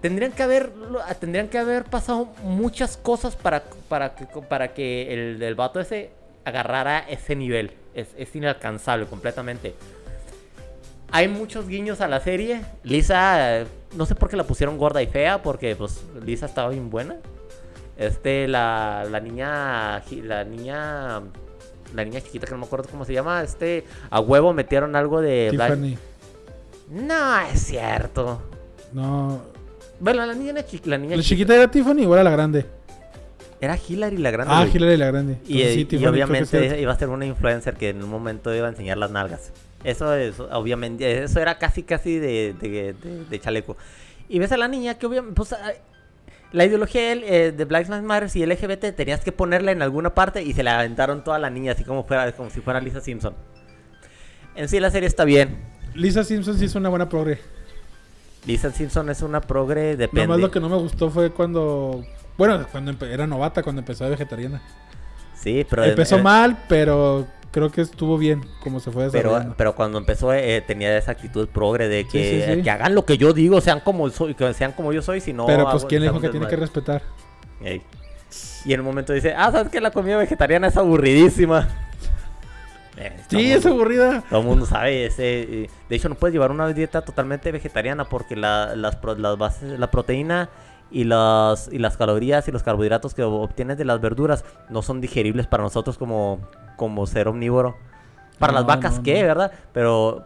[0.00, 0.72] Tendrían que haber,
[1.20, 6.10] tendrían que haber pasado muchas cosas para, para que, para que el, el vato ese
[6.44, 7.72] agarrara ese nivel.
[7.94, 9.74] Es, es inalcanzable completamente.
[11.10, 12.62] Hay muchos guiños a la serie.
[12.82, 16.90] Lisa, no sé por qué la pusieron gorda y fea, porque pues Lisa estaba bien
[16.90, 17.16] buena.
[17.98, 21.20] Este, la, la niña, la niña,
[21.94, 25.20] la niña chiquita que no me acuerdo cómo se llama, este, a huevo metieron algo
[25.20, 25.98] de Black- Tiffany.
[26.90, 28.40] No es cierto.
[28.92, 29.42] No.
[30.00, 32.30] Bueno, la niña, era chi- la niña ¿La chiquita chiquita era Tiffany o era la
[32.30, 32.66] grande?
[33.60, 34.54] era Hillary la grande.
[34.54, 34.76] Ah, güey.
[34.76, 35.38] Hillary la grande.
[35.48, 38.70] Y, sí, y obviamente iba a ser una influencer que en un momento iba a
[38.70, 39.52] enseñar las nalgas.
[39.82, 43.76] Eso es, obviamente, eso era casi, casi de, de, de- de chaleco.
[44.28, 45.52] Y ves a la niña que obviamente, pues,
[46.52, 50.42] la ideología eh, de Black Lives Matter y LGBT tenías que ponerla en alguna parte
[50.42, 53.34] y se la aventaron toda la niña, así como, fuera, como si fuera Lisa Simpson.
[54.54, 55.58] En sí la serie está bien.
[55.94, 57.38] Lisa Simpson sí es una buena progre.
[58.46, 60.26] Lisa Simpson es una progre, depende.
[60.26, 62.04] Nomás lo que no me gustó fue cuando.
[62.36, 64.62] Bueno, cuando era novata, cuando empezó de vegetariana.
[65.34, 65.84] Sí, pero...
[65.84, 69.54] Empezó eh, mal, pero creo que estuvo bien como se fue Pero, desarrollando.
[69.56, 72.62] pero cuando empezó eh, tenía esa actitud progre de que, Sí, sí, sí.
[72.62, 75.32] que hagan lo que yo digo, sean como soy, que sean como yo soy, si
[75.32, 77.02] no Pero, pues, ¿quién dijo que tiene que respetar?
[77.62, 77.82] Ey.
[78.64, 81.68] Y en un momento dice, ah, ¿sabes que La comida vegetariana es aburridísima.
[83.00, 84.24] Eh, Sí, mundo- es aburrida.
[84.28, 85.42] Todo el mundo sabe ese.
[85.42, 89.78] eh, De hecho, no puedes llevar una dieta totalmente vegetariana porque la, las, las bases,
[89.78, 90.48] la proteína
[90.90, 95.00] y las, y las calorías y los carbohidratos que obtienes de las verduras no son
[95.00, 96.40] digeribles para nosotros como,
[96.76, 97.76] como ser omnívoro.
[98.38, 99.20] Para las vacas, no, ¿qué?
[99.20, 99.26] no.
[99.26, 99.52] ¿Verdad?
[99.72, 100.24] Pero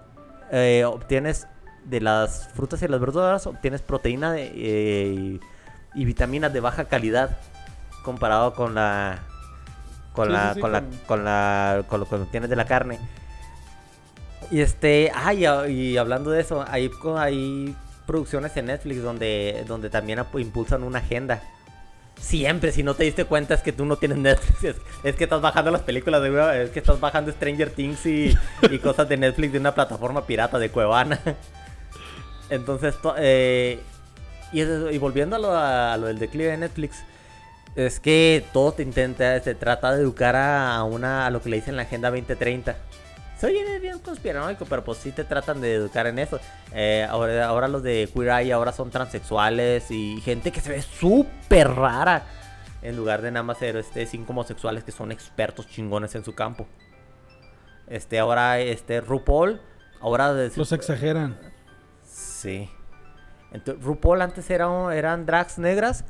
[0.51, 1.47] eh, obtienes
[1.85, 5.41] de las frutas y las verduras, obtienes proteína de, eh, y,
[5.95, 7.39] y vitaminas de baja calidad
[8.05, 9.19] comparado con la
[10.13, 12.57] con Sí, la sí, sí, con la con- con la con lo que obtienes de
[12.57, 12.99] la carne.
[14.51, 17.75] Y este, ay, y hablando de eso, hay, hay
[18.13, 21.43] producciones en Netflix donde, donde también impulsan una agenda.
[22.21, 25.41] Siempre, si no te diste cuenta es que tú no tienes Netflix, es, que estás
[25.41, 28.37] bajando las películas de es que estás bajando Stranger Things y,
[28.71, 31.19] y cosas de Netflix de una plataforma pirata de Cuevana.
[32.51, 33.81] Entonces, to- eh,
[34.53, 37.03] y, y volviendo a lo, a lo del declive de Netflix,
[37.77, 41.57] es que todo te intenta, se trata de educar a una, a lo que le
[41.57, 42.77] dicen la Agenda 2030.
[43.43, 46.39] Se oye bien conspiranoico, pero pues sí te tratan de educar en eso.
[46.73, 50.81] Eh, ahora, ahora los de Queer Eye ahora son transexuales y gente que se ve
[50.81, 52.23] súper rara.
[52.83, 56.37] En lugar de nada más ser este, cinco homosexuales que son expertos chingones en su
[56.37, 56.69] campo.
[57.89, 59.61] Este, ahora, este, RuPaul,
[60.01, 60.33] ahora...
[60.35, 61.37] de- Los exageran.
[62.05, 62.71] Sí.
[63.51, 66.05] Entonces, RuPaul antes era, eran drags negras,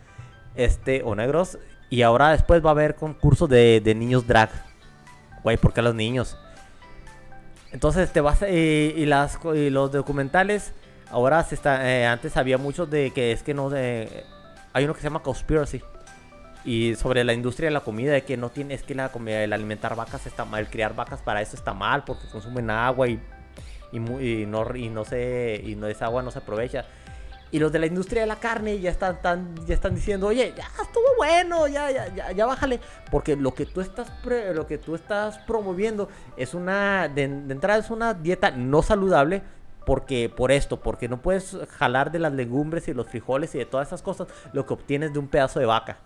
[0.54, 4.50] este, o negros, y ahora después va a haber concursos de, de niños drag.
[5.42, 6.36] Güey, ¿por qué los niños?
[7.72, 10.72] Entonces te vas y, y las y los documentales
[11.10, 14.24] ahora se está eh, antes había muchos de que es que no de
[14.72, 15.80] hay uno que se llama Conspiracy
[16.64, 19.42] y sobre la industria de la comida de que no tiene es que la comida
[19.42, 23.08] el alimentar vacas está mal, el criar vacas para eso está mal porque consumen agua
[23.08, 23.20] y
[23.92, 26.86] y, y no y no se y no esa agua no se aprovecha.
[27.52, 30.52] Y los de la industria de la carne ya están, tan- ya están diciendo, oye,
[30.56, 32.80] ya estuvo bueno, ya, ya, ya, ya bájale.
[33.10, 34.10] Porque lo que tú estás
[34.54, 39.42] lo que tú estás promoviendo es una, de, entrada es una dieta no saludable.
[39.84, 43.66] Porque, por esto, porque no puedes jalar de las legumbres y los frijoles y de
[43.66, 45.96] todas esas cosas lo que obtienes de un pedazo de vaca.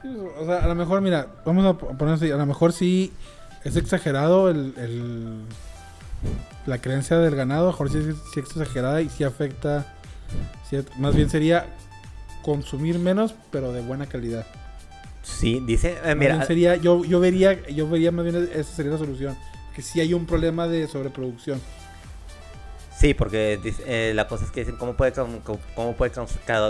[0.00, 3.12] Sí, o sea, a lo mejor, mira, vamos a poner así, a lo mejor sí
[3.64, 5.42] es exagerado el, el-
[6.66, 9.95] la creencia del ganado, a lo mejor sí, es- sí es exagerada y sí afecta,
[10.98, 11.66] más bien sería
[12.42, 14.46] consumir menos, pero de buena calidad.
[15.22, 18.98] Sí, dice, eh, mira, sería, yo, yo vería, yo vería más bien esa sería la
[18.98, 19.36] solución,
[19.74, 21.60] que sí hay un problema de sobreproducción.
[22.98, 26.12] Sí, porque eh, la cosa es que dicen, ¿cómo puede, cómo puede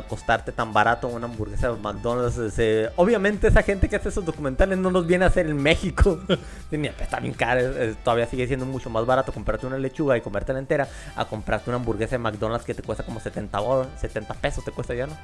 [0.09, 2.37] costarte tan barato una hamburguesa de McDonald's?
[2.37, 6.19] Ese- obviamente esa gente que hace esos documentales no los viene a hacer en México.
[6.73, 7.61] Ni, está bien caro,
[8.03, 11.77] todavía sigue siendo mucho más barato comprarte una lechuga y comértela entera a comprarte una
[11.77, 15.17] hamburguesa de McDonald's que te cuesta como 70, bo- 70 pesos, te cuesta ya, ¿no?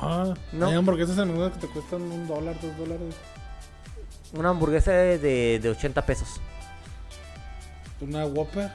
[0.00, 0.66] Ah, No.
[0.66, 3.14] Hay hamburguesas en McDonald's que te cuestan un dólar, dos dólares.
[4.32, 6.40] Una hamburguesa de, de, de 80 pesos.
[8.00, 8.70] Una Whopper.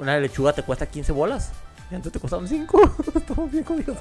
[0.00, 1.52] Una lechuga te cuesta 15 bolas.
[1.90, 2.80] Y antes te costaban 5.
[3.14, 3.98] Estamos bien jodidos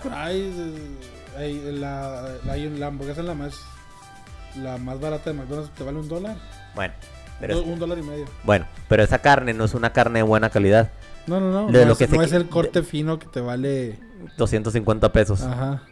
[1.37, 3.53] hay la, la, hamburguesa la más
[4.55, 6.35] la más barata de McDonald's te vale un dólar.
[6.75, 6.93] Bueno,
[7.39, 8.25] pero es- un dólar y medio.
[8.43, 10.91] bueno, pero esa carne no es una carne de buena calidad.
[11.27, 11.67] No, no, no.
[11.71, 13.99] De no lo es, que se no qui- es el corte fino que te vale.
[14.37, 15.41] 250 pesos.
[15.41, 15.83] Ajá.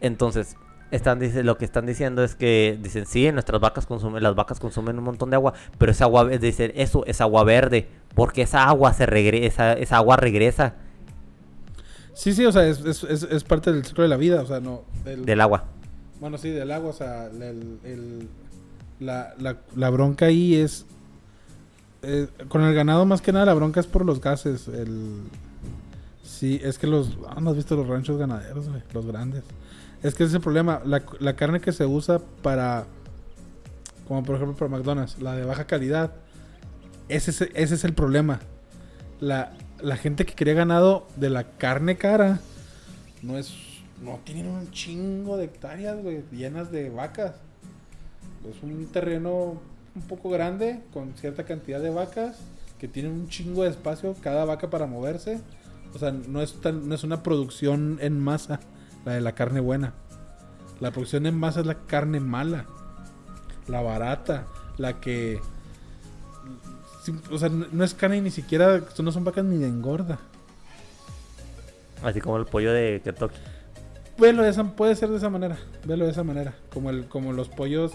[0.00, 0.56] Entonces,
[0.90, 4.58] Están, dice, lo que están diciendo es que dicen, sí, nuestras vacas consumen, las vacas
[4.58, 8.40] consumen un montón de agua, pero esa agua, ve- dicen, eso es agua verde, porque
[8.42, 10.74] esa agua se regresa, esa agua regresa
[12.14, 14.46] Sí, sí, o sea, es, es, es, es parte del ciclo de la vida, o
[14.46, 14.82] sea, no...
[15.04, 15.64] del- del agua.
[16.20, 18.28] Bueno, sí, del agua, o sea, el, el-
[18.98, 20.84] la, la, la bronca ahí es...
[22.02, 24.66] eh, con el ganado más que nada la bronca es por los gases.
[24.66, 25.20] El,
[26.24, 27.16] sí, es que los...
[27.28, 28.82] Ah, ¿no has visto los ranchos ganaderos, güey?
[28.92, 29.44] Los grandes.
[30.02, 30.80] Es que ese es el problema.
[30.84, 32.86] La, la carne que se usa para...
[34.06, 36.12] Como por ejemplo para McDonald's, la de baja calidad.
[37.08, 38.40] Ese es, ese es el problema.
[39.20, 42.40] La, la gente que cría ganado de la carne cara
[43.22, 43.52] no es
[44.02, 45.98] no tienen un chingo de hectáreas,
[46.30, 47.34] llenas de vacas.
[48.48, 49.60] Es un terreno
[49.94, 52.36] un poco grande con cierta cantidad de vacas
[52.78, 55.40] que tienen un chingo de espacio cada vaca para moverse.
[55.94, 58.60] O sea, no es tan, no es una producción en masa
[59.04, 59.94] la de la carne buena.
[60.80, 62.66] La producción en masa es la carne mala,
[63.66, 65.40] la barata, la que
[67.30, 70.18] o sea, no es carne ni siquiera, no son vacas ni de engorda.
[72.02, 73.36] Así como el pollo de Kentucky.
[74.18, 75.56] Velo de esa, puede ser de esa manera.
[75.84, 76.54] Velo de esa manera.
[76.72, 77.92] Como el, como los pollos.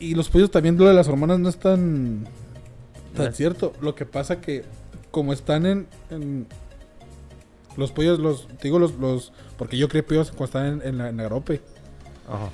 [0.00, 2.26] Y los pollos también lo de las hormonas no es tan,
[3.16, 3.72] tan cierto.
[3.80, 4.64] Lo que pasa que
[5.10, 6.46] como están en, en-
[7.76, 11.16] los pollos, los, te digo los, los, porque yo crié pollos cuando están en, en
[11.16, 11.60] la, en.
[12.28, 12.50] Ajá.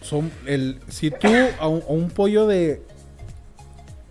[0.00, 1.28] Son el, si tú
[1.60, 2.82] a un, a un pollo de,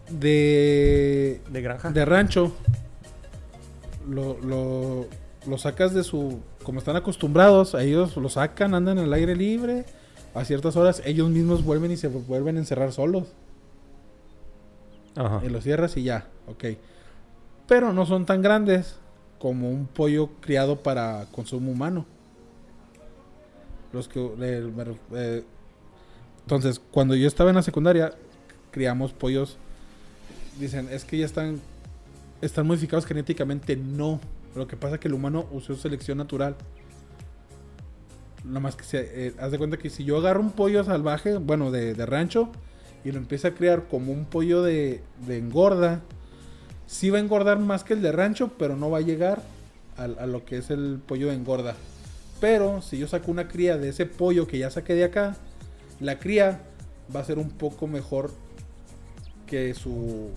[0.10, 1.92] de, De granja.
[1.92, 2.52] de rancho
[4.08, 5.08] lo, lo,
[5.48, 9.86] lo sacas de su como están acostumbrados a ellos lo sacan andan al aire libre
[10.34, 13.28] a ciertas horas ellos mismos vuelven y se vuelven a encerrar solos
[15.16, 15.42] Ajá.
[15.46, 16.66] y los cierras y ya ok
[17.68, 18.98] pero no son tan grandes
[19.44, 22.06] como un pollo criado para consumo humano.
[23.92, 25.44] Los que eh,
[26.44, 28.14] entonces cuando yo estaba en la secundaria
[28.72, 29.58] criamos pollos.
[30.62, 31.60] Dicen es que ya están
[32.40, 34.22] están modificados genéticamente no.
[34.56, 36.56] Lo que pasa es que el humano usó selección natural.
[38.46, 41.36] Nada más que se eh, haz de cuenta que si yo agarro un pollo salvaje
[41.36, 42.50] bueno de, de rancho
[43.04, 46.02] y lo empiezo a criar como un pollo de, de engorda
[46.88, 49.42] sí va a engordar más que el de rancho pero no va a llegar
[49.98, 51.76] al- a, lo que es el pollo de engorda
[52.40, 55.36] pero si yo saco una cría de ese pollo que ya saqué de acá
[56.00, 56.62] la cría
[57.16, 58.32] va a ser un poco mejor
[59.48, 60.30] que su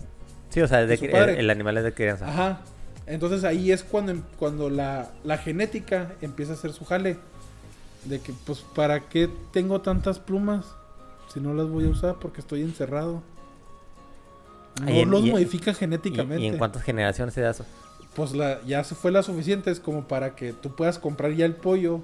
[0.51, 2.29] Sí, o sea, de el animal es de crianza.
[2.29, 2.61] Ajá.
[3.07, 7.19] Entonces ahí es cuando, em- cuando la, la genética empieza a hacer su jale.
[8.05, 10.65] De que, pues, ¿para qué tengo tantas plumas?
[11.33, 13.23] Si no las voy a usar porque estoy encerrado.
[14.83, 16.43] No Y en- los y- modifica ¿Y, genéticamente.
[16.43, 17.65] y en cuántas generaciones se da eso?
[18.15, 19.71] Pues la, ya se fue la suficiente.
[19.71, 22.01] Es como para que tú puedas comprar ya el pollo.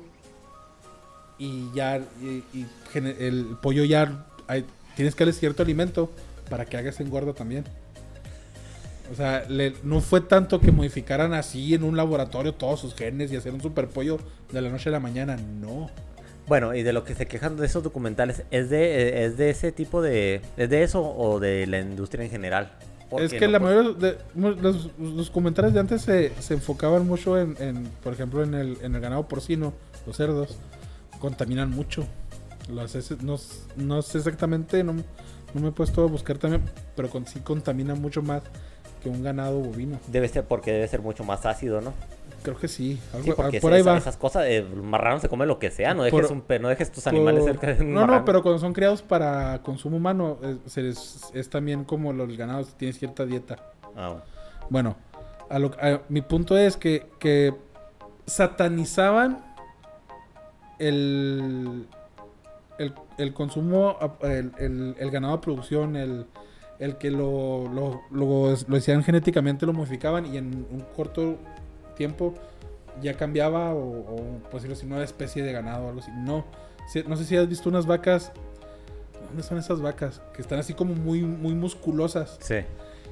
[1.39, 4.65] Y ya y, y gene- el pollo ya hay-
[4.97, 6.11] tienes que darle cierto alimento
[6.51, 7.65] para que haga ese engorda también.
[9.11, 13.33] O sea, le- no fue tanto que modificaran así en un laboratorio todos sus genes
[13.33, 14.19] y hacer un super pollo
[14.53, 15.37] de la noche a la mañana.
[15.37, 15.91] No.
[16.47, 19.73] Bueno, y de lo que se quejan de esos documentales, ¿es de, es de ese
[19.73, 20.41] tipo de...
[20.57, 22.73] ¿Es de eso o de la industria en general?
[23.19, 27.39] Es que no, la mayoría de los, los comentarios de antes se, se enfocaban mucho
[27.39, 29.75] en, en, por ejemplo, en el, en el ganado porcino,
[30.07, 30.57] los cerdos,
[31.21, 32.07] contaminan mucho.
[32.71, 33.37] Las heces- no,
[33.77, 36.63] no sé exactamente, no, no me he puesto a buscar también,
[36.97, 38.43] pero con, sí contaminan mucho más
[39.03, 39.99] que un ganado bovino.
[40.09, 41.93] Debe ser porque debe ser mucho más ácido, ¿no?
[42.43, 42.99] Creo que sí.
[43.13, 43.99] algo- Sí, ah, porque por esa- ahí va.
[43.99, 46.59] esas cosas, eh, el marrano se come lo que sea, no dejes, Por- un pe-
[46.59, 48.19] no dejes tus animales Por- cerca de un No, marrano.
[48.21, 52.95] no, pero cuando son criados para consumo humano, eh, es también como los ganados, tienen
[52.99, 53.57] cierta dieta.
[53.97, 54.23] Ah, bueno.
[54.71, 54.97] Bueno,
[55.51, 57.55] a lo- a- mi punto es que, que
[58.27, 59.45] satanizaban
[60.79, 61.87] el,
[62.79, 66.27] el, el consumo, a- el, el- el ganado de producción, el,
[66.79, 71.37] el que lo, lo, lo, lo hacían genéticamente, lo modificaban y en un corto
[71.95, 72.35] tiempo
[73.01, 74.17] ya cambiaba o, o
[74.51, 76.11] pues decirlo así, nueva especie de ganado o algo así.
[76.15, 76.45] No,
[77.09, 78.33] no sé si has visto unas vacas.
[79.29, 80.21] ¿Dónde son esas vacas?
[80.35, 82.37] Que están así como muy, muy musculosas.
[82.41, 82.57] Sí.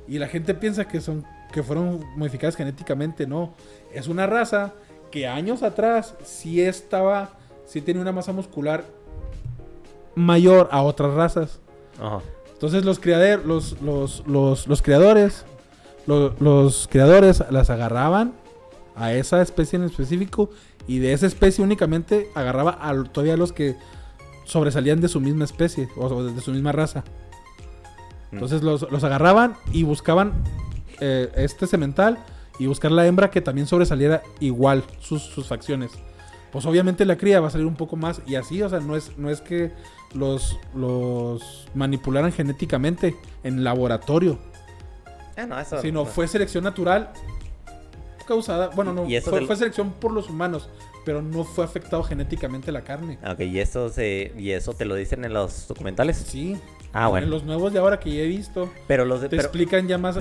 [0.06, 3.54] Y la gente piensa que son que fueron modificadas genéticamente, no.
[3.92, 4.72] Es una raza
[5.10, 7.30] que años atrás sí estaba,
[7.64, 8.84] sí tenía una masa muscular
[10.14, 11.60] mayor a otras razas.
[12.00, 12.20] Ajá.
[12.52, 15.44] Entonces los criaderos, los, los, los, los criadores,
[16.06, 18.32] lo- los, criadores las agarraban
[18.96, 20.50] a esa especie en específico
[20.86, 23.76] y de esa especie únicamente agarraba a todavía los que
[24.44, 27.04] sobresalían de su misma especie o de su misma raza.
[28.32, 30.32] Entonces los, los agarraban y buscaban
[31.00, 32.18] eh, este semental
[32.58, 35.90] y buscar la hembra que también sobresaliera igual sus, sus facciones.
[36.52, 38.96] pues obviamente la cría va a salir un poco más y así, o sea, no
[38.96, 39.72] es, no es que
[40.14, 44.38] los, los manipularan genéticamente en laboratorio,
[45.36, 45.80] Ah, no, eso.
[45.80, 47.12] sino fue selección natural
[48.34, 50.68] causada, bueno, no, Y fue, del- fue selección por los humanos,
[51.04, 53.18] pero no fue afectado genéticamente la carne.
[53.28, 56.16] Ok, y eso, se, y eso te lo dicen en los documentales.
[56.16, 56.56] Sí.
[56.92, 57.24] Ah, bueno.
[57.26, 59.28] En los nuevos de ahora que ya he visto, Pero los de.
[59.28, 60.20] te pero- explican ya más eh,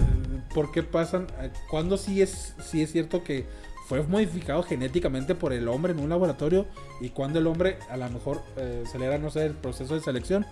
[0.53, 3.45] por qué pasan, eh, cuándo sí es, sí es cierto que
[3.87, 6.67] fue modificado genéticamente por el hombre en un laboratorio
[7.01, 10.45] y cuando el hombre a lo mejor eh, acelera, no sé, el proceso de selección.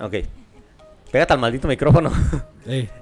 [0.00, 0.14] Ok.
[1.10, 2.10] Pégate al maldito micrófono.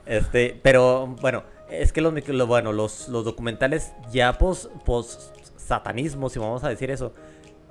[0.07, 6.29] Este, pero bueno, es que los, lo- bueno, los, los documentales ya post, post satanismo,
[6.31, 7.13] si vamos a decir eso,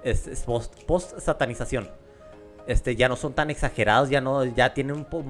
[0.03, 1.89] es, es post, post satanización.
[2.67, 5.23] Este, ya no son tan exagerados, ya no, ya tienen un po-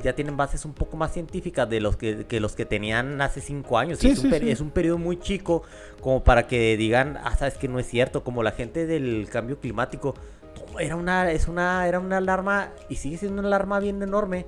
[0.00, 3.40] ya tienen bases un poco más científicas de los que, que los que tenían hace
[3.40, 3.98] cinco años.
[3.98, 4.50] Sí, es, un sí, peri- sí.
[4.52, 5.64] es un periodo muy chico
[6.00, 9.58] como para que digan, ah, sabes que no es cierto, como la gente del cambio
[9.58, 10.14] climático.
[10.78, 14.46] Era una, es una, era una alarma y sigue siendo una alarma bien enorme.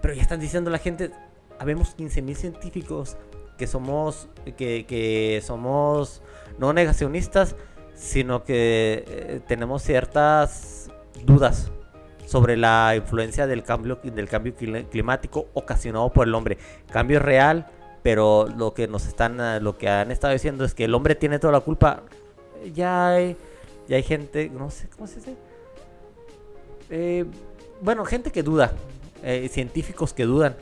[0.00, 1.10] Pero ya están diciendo la gente,
[1.58, 3.16] habemos 15.000 científicos
[3.58, 6.22] que somos, que, que somos
[6.58, 7.56] no negacionistas,
[7.94, 10.90] sino que eh, tenemos ciertas
[11.24, 11.70] dudas
[12.26, 16.58] sobre la influencia del cambio, del cambio cli- climático ocasionado por el hombre.
[16.90, 17.66] Cambio real,
[18.02, 21.38] pero lo que nos están, lo que han estado diciendo es que el hombre tiene
[21.38, 22.02] toda la culpa.
[22.74, 23.36] Ya hay,
[23.88, 25.36] ya hay gente, no sé cómo se dice.
[26.90, 27.24] Eh,
[27.80, 28.72] bueno, gente que duda,
[29.22, 30.56] eh, científicos que dudan.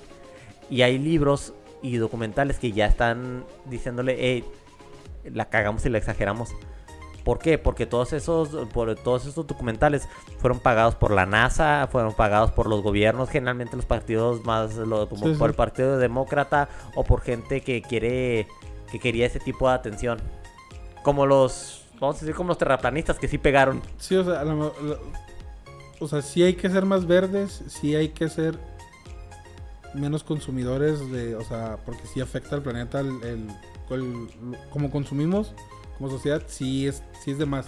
[0.71, 1.53] Y hay libros
[1.83, 4.45] y documentales que ya están diciéndole, hey,
[5.33, 6.51] la cagamos y la exageramos.
[7.25, 7.57] ¿Por qué?
[7.57, 10.07] Porque todos esos, por todos estos documentales
[10.39, 15.09] fueron pagados por la NASA, fueron pagados por los gobiernos, generalmente los partidos más, lo-
[15.09, 18.47] como Sí, por el Partido Demócrata o por gente que quiere,
[18.93, 20.19] que quería ese tipo de atención.
[21.03, 23.81] Como los, vamos a decir, como los terraplanistas que sí pegaron.
[23.97, 25.01] Sí, o sea, a lo mo- lo-
[26.01, 28.59] o sea, sí hay que ser más verdes, sí hay que ser
[29.95, 33.49] menos consumidores de, o sea, porque sí afecta al planeta el, el-
[33.91, 34.29] el-
[34.71, 35.53] como consumimos
[35.99, 37.67] como sociedad, sí es, sí es de más,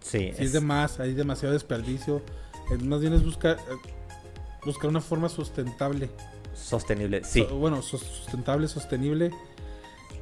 [0.00, 2.22] Sí, sí es de más, hay demasiado desperdicio.
[2.70, 3.56] Es más bien es buscar
[4.64, 6.10] buscar una forma sustentable.
[6.54, 7.22] sostenible.
[7.24, 7.44] Sí.
[7.48, 9.30] So- bueno, sus- sustentable, sostenible.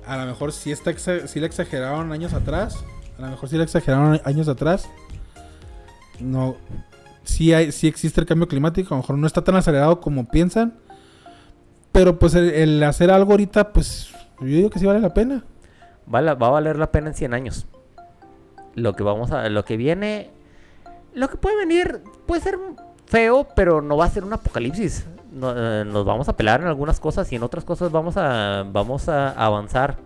[0.07, 0.93] A lo mejor sí, está
[1.27, 2.85] sí la exageraron años atrás.
[3.19, 4.89] A lo mejor sí la exageraron años atrás.
[6.21, 6.57] No.
[7.25, 8.95] Sí, hay, sí existe el cambio climático.
[8.95, 10.79] A lo mejor no está tan acelerado como piensan.
[11.95, 15.45] Pero pues el, el hacer algo ahorita, pues yo digo que sí vale la pena.
[16.07, 17.67] Vale- va a valer la pena en 100 años.
[18.75, 20.31] Lo que vamos a, lo que viene,
[21.15, 22.59] lo que puede venir puede ser
[23.07, 25.07] feo, pero no va a ser un apocalipsis.
[25.33, 28.65] No, eh, nos vamos a pelar en algunas cosas y en otras cosas vamos a,
[28.71, 29.97] vamos a avanzar.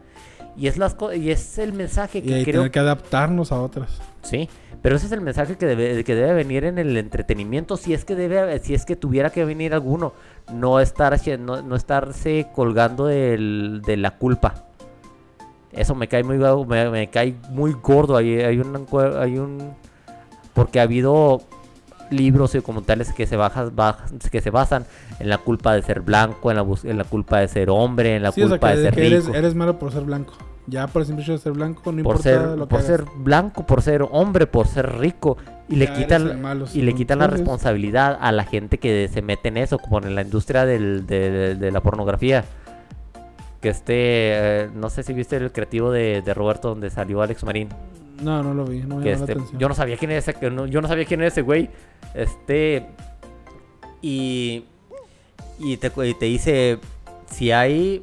[0.59, 3.61] Y es las y es el mensaje Y que hay creo tener que adaptarnos a
[3.63, 3.99] otras.
[4.23, 4.51] Sí,
[4.83, 8.05] pero ese es el mensaje que debe, que debe venir en el entretenimiento, si es
[8.05, 10.13] que debe, si es que tuviera que venir alguno,
[10.53, 14.55] no estar no, no estarse colgando del- de la culpa.
[15.73, 18.17] Eso me cae muy me, me cae muy gordo.
[18.17, 18.87] Hay, hay un
[19.19, 19.73] hay un
[20.55, 21.41] porque ha habido
[22.11, 24.87] libros y documentales que se bajas, baj- que se basan
[25.21, 28.17] en la culpa de ser blanco, en la, bus- en la culpa de ser hombre,
[28.17, 29.13] en la Sí, o sea, culpa que, de ser que rico.
[29.15, 30.33] eres, eres malo por ser blanco.
[30.67, 32.79] Ya por el simple hecho de ser blanco, no por importa ser, lo que por
[32.79, 32.87] hagas.
[32.87, 35.37] ser blanco, por ser hombre, por ser rico.
[35.69, 36.43] Y le Ya quitan,
[36.73, 40.15] y le quitan la responsabilidad a la gente que se mete en eso, como en
[40.15, 42.45] la industria del- de, de- de la pornografía.
[43.61, 47.45] Que este, eh, no sé si viste el creativo de, de Roberto donde salió Alex
[47.45, 47.69] Marín.
[48.23, 49.61] No, no lo vi, no me Que llamó este, la atención.
[49.61, 51.69] yo no sabía quién era ese, que no- yo no sabía quién era ese güey.
[52.15, 52.87] Este,
[54.01, 54.65] y,
[55.59, 56.79] y te, y te dice,
[57.31, 58.01] si hay,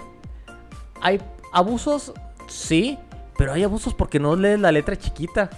[1.02, 1.20] hay
[1.52, 2.14] abusos,
[2.48, 2.98] sí,
[3.38, 5.50] pero hay abusos porque no lees la letra chiquita.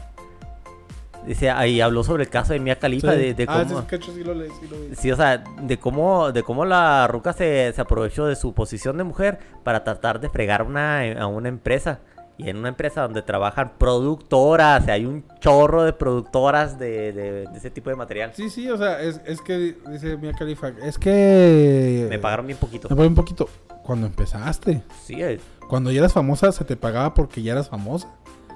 [1.27, 3.17] Dice, ahí habló sobre el caso de Mia Khalifa, Sí.
[3.19, 3.79] de, de ah, cómo...
[3.79, 4.95] ese sketch sí lo leí, sí lo vi.
[4.95, 8.97] Sí, o sea, de cómo, de cómo la ruca se, se aprovechó de su posición
[8.97, 11.99] de mujer para tratar de fregar una, a una empresa.
[12.39, 17.57] Y en una empresa donde trabajan productoras, hay un chorro de productoras de, de- de
[17.57, 18.31] ese tipo de material.
[18.35, 22.05] Sí, sí, o sea, es, es que dice Mia Khalifa, es que...
[22.09, 22.87] Me pagaron bien poquito.
[22.89, 23.49] Me pagaron un poquito.
[23.83, 28.07] Cuando empezaste, Sí, eh, cuando ya eras famosa, se te pagaba porque ya eras famosa.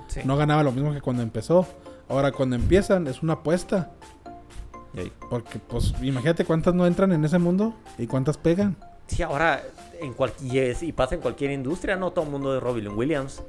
[0.08, 0.22] sí.
[0.26, 1.66] No ganaba lo mismo que cuando empezó.
[2.10, 3.92] Ahora, cuando empiezan, es una apuesta.
[5.30, 8.76] Porque, pues, imagínate cuántas no entran en ese mundo y cuántas pegan.
[9.08, 9.62] Sí, ahora,
[10.02, 12.90] en cual- y, es- y pasa en cualquier industria, no todo el mundo de Robin
[12.90, 13.42] Williams.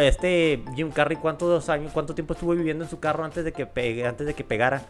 [0.00, 3.66] Este Jim Carrey, ¿cuántos años, cuánto tiempo estuvo viviendo en su carro antes de que
[3.66, 4.82] pegue, antes de que pegara?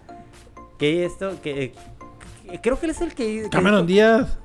[0.78, 1.40] ¿Qué esto?
[1.42, 1.74] Que,
[2.62, 3.42] creo que él es el que.
[3.42, 4.38] que- Cameron Díaz,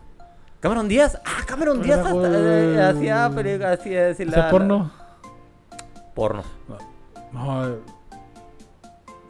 [0.60, 1.20] Cameron Díaz.
[1.26, 3.26] Ah, Cameron Díaz eh, hacía,
[3.72, 4.91] hacía, hacía porno.
[6.16, 6.43] Porno.
[6.68, 6.78] No.
[7.36, 7.79] Eh,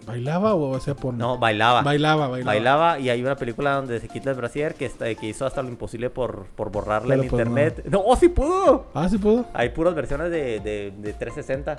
[0.06, 1.18] ¿Bailaba o hacía porno?
[1.18, 1.82] No, bailaba.
[1.82, 2.52] Bailaba, bailaba.
[2.52, 5.62] Bailaba y hay una película donde se quita el brasier que, está, que hizo hasta
[5.62, 7.86] lo imposible por, por borrarle Pero en pues internet.
[7.90, 8.88] No, ¡oh, sí pudo!
[8.94, 9.46] Ah, sí puedo.
[9.54, 11.78] Hay puras versiones de, de, de 360.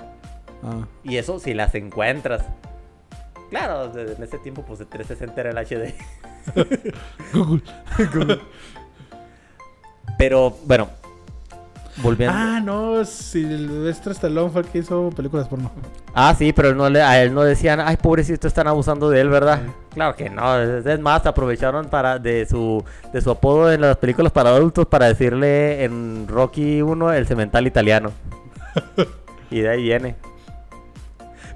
[0.63, 0.87] Ah.
[1.03, 2.45] Y eso si las encuentras.
[3.49, 5.93] Claro, en ese tiempo pues de 360 era el HD.
[7.33, 7.61] Google.
[10.17, 10.89] Pero bueno,
[11.97, 12.35] volviendo.
[12.37, 15.71] Ah, no, Silvestre Stallone fue el que hizo películas porno.
[16.13, 19.29] Ah, sí, pero no le- a él no decían, ay, pobrecito, están abusando de él,
[19.29, 19.61] ¿verdad?
[19.93, 22.83] Claro que no, es es más, aprovecharon para de su
[23.13, 27.65] de su apodo en las películas para adultos para decirle en Rocky 1 el cemental
[27.67, 28.11] italiano.
[29.51, 30.15] y de ahí viene.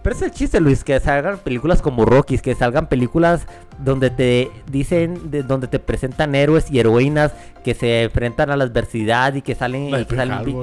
[0.02, 3.46] Pero es el chiste, Luis, que salgan películas como Rocky, que salgan películas
[3.80, 7.34] donde te dicen, de- donde te presentan héroes y heroínas
[7.64, 9.92] que se enfrentan a la adversidad y que salen...
[9.92, 10.56] La y que salen.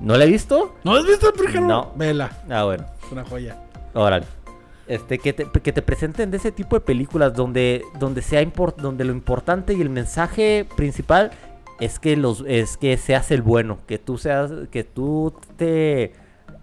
[0.00, 0.74] ¿No la he visto?
[0.82, 1.68] ¿No has visto el?
[1.68, 1.92] No.
[1.94, 2.86] Vela, Ah, bueno.
[3.06, 3.56] es una joya.
[3.94, 4.26] Órale.
[4.88, 8.76] Este, que te, que te presenten de ese tipo de películas donde, donde, sea import-
[8.76, 11.30] donde lo importante y el mensaje principal
[11.78, 16.12] es que, los, es que seas el bueno, que tú, seas, que tú te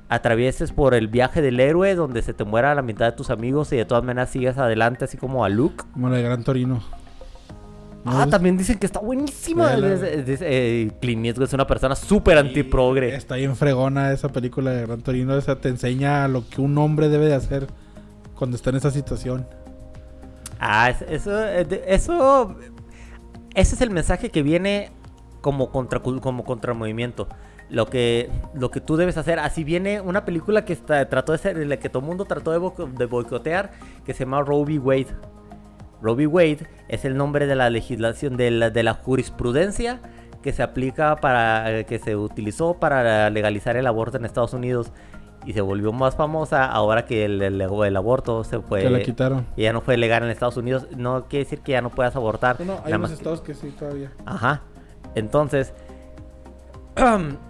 [0.09, 3.73] atravieses por el viaje del héroe donde se te muera la mitad de tus amigos
[3.73, 5.83] y de todas maneras sigas adelante así como a Luke.
[5.93, 6.81] Como la de Gran Torino.
[8.05, 9.73] ¿No Ah, también dicen que está buenísima.
[9.75, 13.13] Eh, Clint Eastwood es una persona súper antiprogre.
[13.15, 15.35] Está bien fregona esa película de Gran Torino.
[15.37, 17.67] Esa te enseña lo que un hombre debe de hacer
[18.35, 19.45] cuando está en esa situación.
[20.59, 22.55] Ah, es- eso, eh, eso,
[23.53, 24.89] ese es el mensaje que viene
[25.41, 27.27] como contra como contramovimiento.
[27.69, 31.37] Lo que, lo que tú debes hacer, así viene una película que está, trató de
[31.37, 33.71] ser, la que todo el mundo trató de, boico- de boicotear,
[34.05, 34.79] que se llama v.
[34.79, 35.07] Wade.
[36.01, 36.27] V.
[36.27, 39.99] Wade es el nombre de la legislación, de la, de la jurisprudencia
[40.43, 44.91] que se aplica para, que se utilizó para legalizar el aborto en Estados Unidos
[45.45, 49.01] y se volvió más famosa ahora que el, el- el aborto se fue que la
[49.01, 49.45] quitaron.
[49.57, 50.87] y ya no fue legal en Estados Unidos.
[50.95, 52.59] No quiere decir que ya no puedas abortar.
[52.59, 54.11] No, no, hay unos más- estados que sí todavía.
[54.25, 54.61] Ajá.
[55.15, 55.73] Entonces,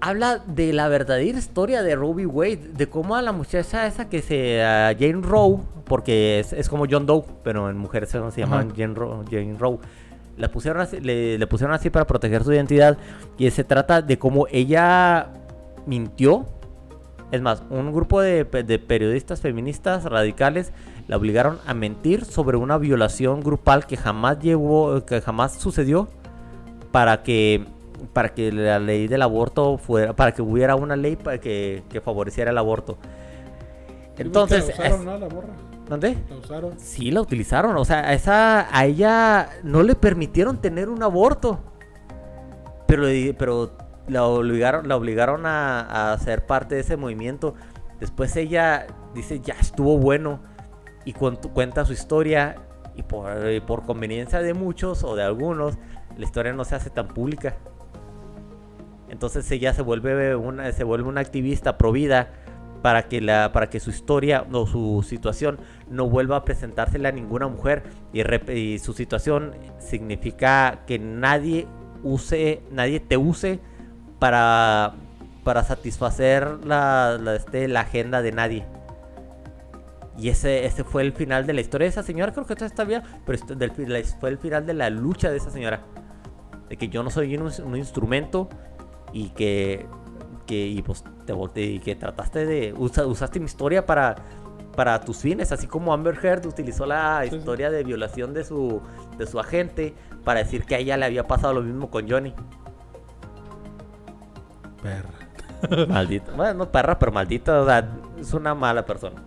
[0.00, 4.22] habla de la verdadera historia de Ruby Wade, de cómo a la muchacha esa que
[4.22, 4.58] se
[4.98, 8.74] Jane Roe, porque es, es como John Doe, pero en mujeres se llaman.
[8.76, 9.56] Jane Roe, Jane.
[10.36, 12.98] La pusieron así, le, le pusieron así para proteger su identidad
[13.38, 15.28] y se trata de cómo ella
[15.86, 16.46] mintió.
[17.30, 20.72] Es más, un grupo de, de periodistas feministas radicales
[21.08, 26.08] la obligaron a mentir sobre una violación grupal que jamás llevó, que jamás sucedió
[26.92, 27.66] para que
[28.12, 32.00] para que la ley del aborto fuera para que hubiera una ley para que, que
[32.00, 32.98] favoreciera el aborto
[34.16, 35.18] entonces La usaron, es- ¿no?
[35.18, 35.48] La morra.
[35.88, 36.16] ¿dónde?
[36.30, 36.78] La usaron.
[36.78, 41.60] sí la utilizaron o sea a esa a ella no le permitieron tener un aborto
[42.86, 43.06] pero
[43.38, 43.76] pero
[44.08, 47.54] la obligaron la obligaron a, a ser parte de ese movimiento
[48.00, 50.40] después ella dice ya estuvo bueno
[51.04, 52.56] y cuent- cuenta su historia
[52.96, 55.78] y por, y por conveniencia de muchos o de algunos
[56.16, 57.56] la historia no se hace tan pública
[59.08, 62.32] entonces ella se vuelve una se vuelve una activista pro vida
[62.82, 67.12] para que la para que su historia o su situación no vuelva a presentársela a
[67.12, 67.82] ninguna mujer
[68.12, 71.66] y, su situación significa que nadie
[72.02, 73.60] use nadie te use
[74.18, 74.94] para
[75.44, 78.66] para satisfacer la, este, la agenda de nadie
[80.16, 82.32] y ese, ese fue el final de la historia de esa señora.
[82.32, 83.56] Creo que todo está bien, pero esto
[84.20, 85.80] fue el final de la lucha de esa señora.
[86.68, 88.48] De que yo no soy un instrumento
[89.14, 89.86] y que,
[90.44, 94.16] que y pues te volte- y que trataste de usa- usaste mi historia para
[94.76, 97.36] para tus fines, así como Amber Heard utilizó la Sí, sí.
[97.36, 98.82] historia de violación de su
[99.16, 99.94] de su agente
[100.24, 102.34] para decir que a ella le había pasado lo mismo con Johnny.
[104.82, 105.86] Perra.
[105.88, 106.32] Maldita.
[106.32, 107.62] Bueno, no perra, pero maldita.
[107.62, 107.88] O sea,
[108.18, 109.22] es una mala persona.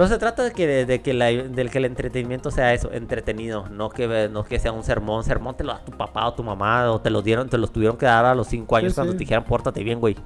[0.00, 3.68] Pero se trata de que, de que, la- del que el entretenimiento sea eso, entretenido.
[3.68, 5.24] No que, no que sea un sermón.
[5.24, 6.90] Sermón te lo da tu papá o tu mamá.
[6.90, 9.12] O te lo dieron, te los tuvieron que dar a los 5 años Sí, cuando
[9.12, 9.18] sí.
[9.18, 10.16] te dijeran, pórtate bien, güey.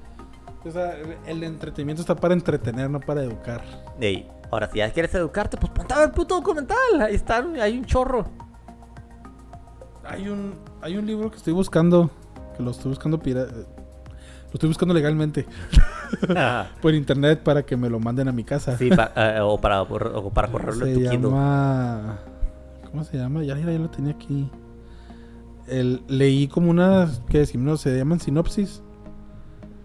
[0.65, 0.95] O sea,
[1.27, 3.63] el- entretenimiento está para entretener, no para educar.
[3.99, 6.79] Ey, ahora, si ya quieres educarte, pues ponte a ver el puto documental.
[7.01, 8.27] Ahí está, hay un chorro.
[10.05, 12.11] Hay un, hay un libro que estoy buscando,
[12.57, 15.47] que lo estoy buscando pira- lo estoy buscando legalmente
[16.83, 18.77] por internet para que me lo manden a mi casa.
[18.79, 22.19] sí, pa- eh, o para, o para correrlo se llama
[22.91, 23.43] ¿Cómo se llama?
[23.43, 24.49] Ya, mira, ya lo tenía aquí.
[25.67, 28.83] El, leí como unas que decimos, se llaman sinopsis.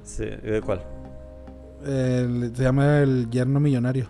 [0.04, 0.82] Sí, ¿de cuál?
[1.86, 4.08] El- se llama El yerno millonario.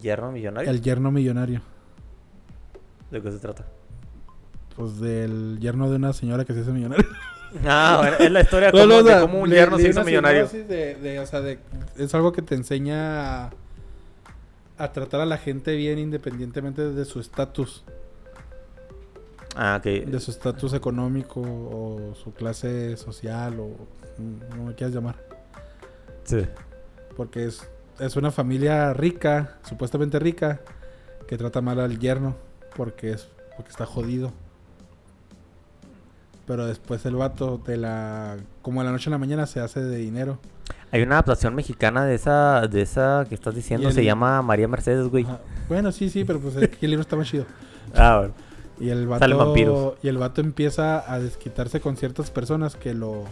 [0.00, 0.70] ¿Hierro millonario?
[0.70, 1.62] El yerno millonario.
[3.10, 3.64] ¿De qué se trata?
[4.76, 7.06] Pues del yerno de una señora que se hace millonaria.
[7.66, 9.82] Ah, bueno, es la historia No, como- no, o de cómo un le- yerno se
[9.82, 10.48] leí hizo una millonario.
[10.48, 11.58] De, de, o sea, de,
[11.98, 13.50] es algo que te enseña a,
[14.78, 17.84] a tratar a la gente bien independientemente de su estatus.
[19.54, 19.84] Ah, ok.
[20.06, 23.76] De su estatus económico o su clase social o
[24.50, 25.16] como me quieras llamar.
[26.24, 26.46] Sí.
[27.16, 27.68] Porque es,
[28.00, 30.60] es una familia rica, supuestamente rica,
[31.26, 32.36] que trata mal al yerno
[32.76, 34.32] porque es porque está jodido.
[36.46, 39.80] Pero después el vato de la como de la noche a la mañana se hace
[39.82, 40.38] de dinero.
[40.90, 44.68] Hay una adaptación mexicana de esa, de esa que estás diciendo, el- se llama María
[44.68, 45.24] Mercedes, güey.
[45.24, 45.38] Ajá.
[45.68, 47.46] Bueno, sí, sí, pero pues el, el libro está más chido.
[47.94, 48.34] Ah, bueno.
[48.80, 53.24] Y el vato y el vato empieza a desquitarse con ciertas personas que lo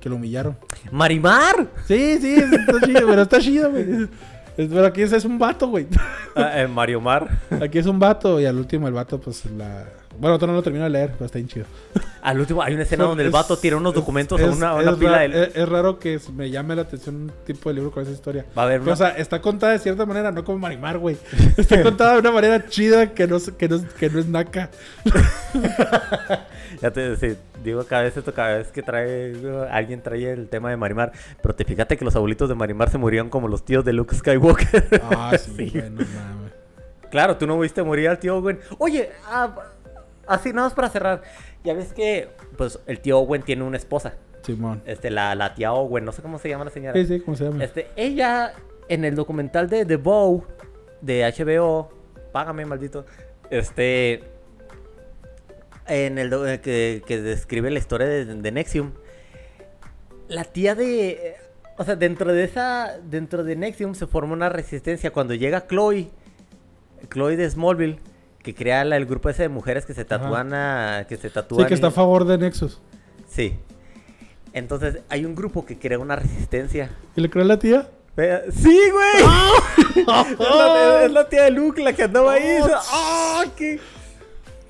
[0.00, 0.56] que lo humillaron.
[0.90, 1.68] ¡Marimar!
[1.86, 4.08] Sí, sí, está chido, pero está chido, güey.
[4.56, 5.86] Pero aquí es, es un vato, güey.
[6.34, 7.28] Ah, eh, Mario Mar.
[7.62, 9.84] Aquí es un vato y al último el vato, pues la.
[10.18, 11.66] Bueno, todavía no lo termino de leer, pero está bien chido.
[12.22, 14.74] Al último hay una escena donde el vato tira unos documentos es- a una, a
[14.74, 17.76] una pila ra- de es, es raro que me llame la atención un tipo de
[17.76, 18.44] libro con esa historia.
[18.56, 18.92] Va a haber una...
[18.92, 21.16] o sea, está contada de cierta manera, no como Marimar, güey.
[21.56, 24.68] Está contada de una manera chida que no, es- que no, que no es naca.
[26.80, 29.34] Ya te sí, digo cada vez esto, cada vez que trae
[29.70, 32.96] alguien trae el tema de Marimar, pero te fíjate que los abuelitos de Marimar se
[32.96, 35.00] murieron como los tíos de Luke Skywalker.
[35.10, 35.70] Ah, sí, Sí.
[35.78, 36.52] güey, no mames.
[37.10, 38.60] claro, tú no viste morir al tío Owen.
[38.78, 39.54] Oye, ah,
[40.30, 41.22] así nada más para cerrar.
[41.64, 44.14] Ya ves que pues el tío Owen tiene una esposa.
[44.42, 44.82] Simón.
[44.86, 46.94] Este, la, la tía Owen, no sé cómo se llama la señora.
[46.94, 47.62] Sí, sí, ¿cómo se llama?
[47.62, 48.54] Este, ella
[48.88, 50.44] en el documental de The Bow
[51.00, 51.90] de HBO,
[52.32, 53.04] págame maldito.
[53.50, 54.24] Este
[55.86, 58.92] en el eh, que, que describe la historia de, de Nexium.
[60.28, 61.36] La tía de
[61.76, 66.10] o sea, dentro de esa dentro de Nexium se forma una resistencia cuando llega Chloe,
[67.10, 67.98] Chloe de Smallville
[68.42, 71.68] que crea el grupo ese de mujeres que se tatúan a, que se tatúan Sí,
[71.68, 72.80] que está a favor de Nexus.
[73.28, 73.58] Sí.
[74.52, 76.90] Entonces hay un grupo que crea una resistencia.
[77.16, 77.88] ¿Y le creó la tía?
[78.16, 79.96] Vea- ¡Sí, güey!
[79.96, 82.58] es, la, es la tía de Luke la que andaba ahí.
[82.62, 83.44] Oh, ¡Ah!
[83.56, 83.78] ¡Qué,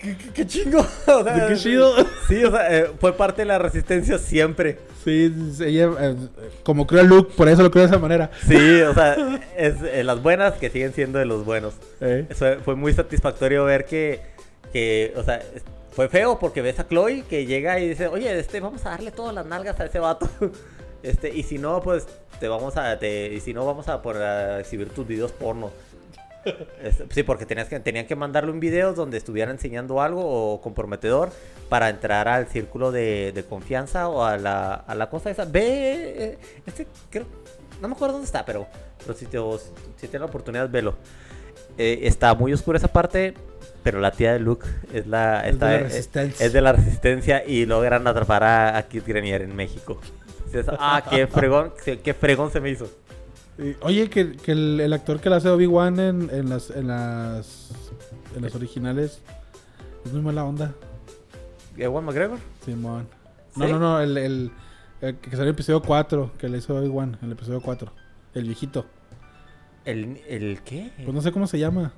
[0.01, 0.79] qué, qué- qué chingo!
[1.07, 1.95] O sea, Qué chido.
[2.29, 4.79] Sí, o sea, eh, fue parte de la resistencia siempre.
[5.05, 6.17] Sí, ella, eh,
[6.63, 8.31] como creó a Luke, por eso lo creó de esa manera.
[8.47, 9.17] Sí, o sea,
[9.57, 11.75] es eh, las buenas que siguen siendo de los buenos.
[12.01, 12.27] Eh.
[12.29, 14.21] Eso fue muy satisfactorio ver que,
[14.73, 15.41] que, o sea,
[15.93, 19.11] fue feo porque ves a Chloe que llega y dice, oye, este, vamos a darle
[19.11, 20.29] todas las nalgas a ese vato.
[21.03, 22.07] Este, y si no, pues,
[22.41, 25.71] te vamos a, te, y si no, vamos a, poner a exhibir tus videos porno.
[27.11, 30.23] Sí, porque tenías que, tenían que mandarle un video donde estuviera enseñando algo
[30.55, 31.31] o comprometedor
[31.69, 35.45] para entrar al círculo de, de confianza o a la, a la cosa esa.
[35.45, 37.27] Ve, eh, este, creo,
[37.81, 38.67] no me acuerdo dónde está, pero,
[39.05, 39.39] pero si, te,
[39.97, 40.95] si tienes la oportunidad, velo.
[41.79, 43.35] Eh, está muy oscura esa parte,
[43.83, 46.47] pero la tía de Luke es la, Es de la es- resistencia.
[46.47, 50.01] es de la resistencia y logran atrapar a, a Kid Grenier en México.
[50.47, 51.73] Dices, ah, qué fregón,
[52.03, 52.91] qué fregón se me hizo.
[53.83, 57.71] Oye, que, que el, el actor que la hace Obi-Wan en, en las, en, las,
[58.35, 59.21] en las originales
[60.05, 60.73] es muy mala onda,
[61.77, 62.39] ¿Ewan McGregor?
[62.65, 63.07] Simón.
[63.57, 63.73] No, ¿Sí?
[63.73, 64.51] no, no, el, el,
[65.03, 67.93] el que salió en el episodio 4, que le hizo Obi-Wan en el episodio 4.
[68.35, 68.87] El viejito.
[69.85, 70.91] ¿El, el qué?
[70.97, 71.93] Pues no sé cómo se llama.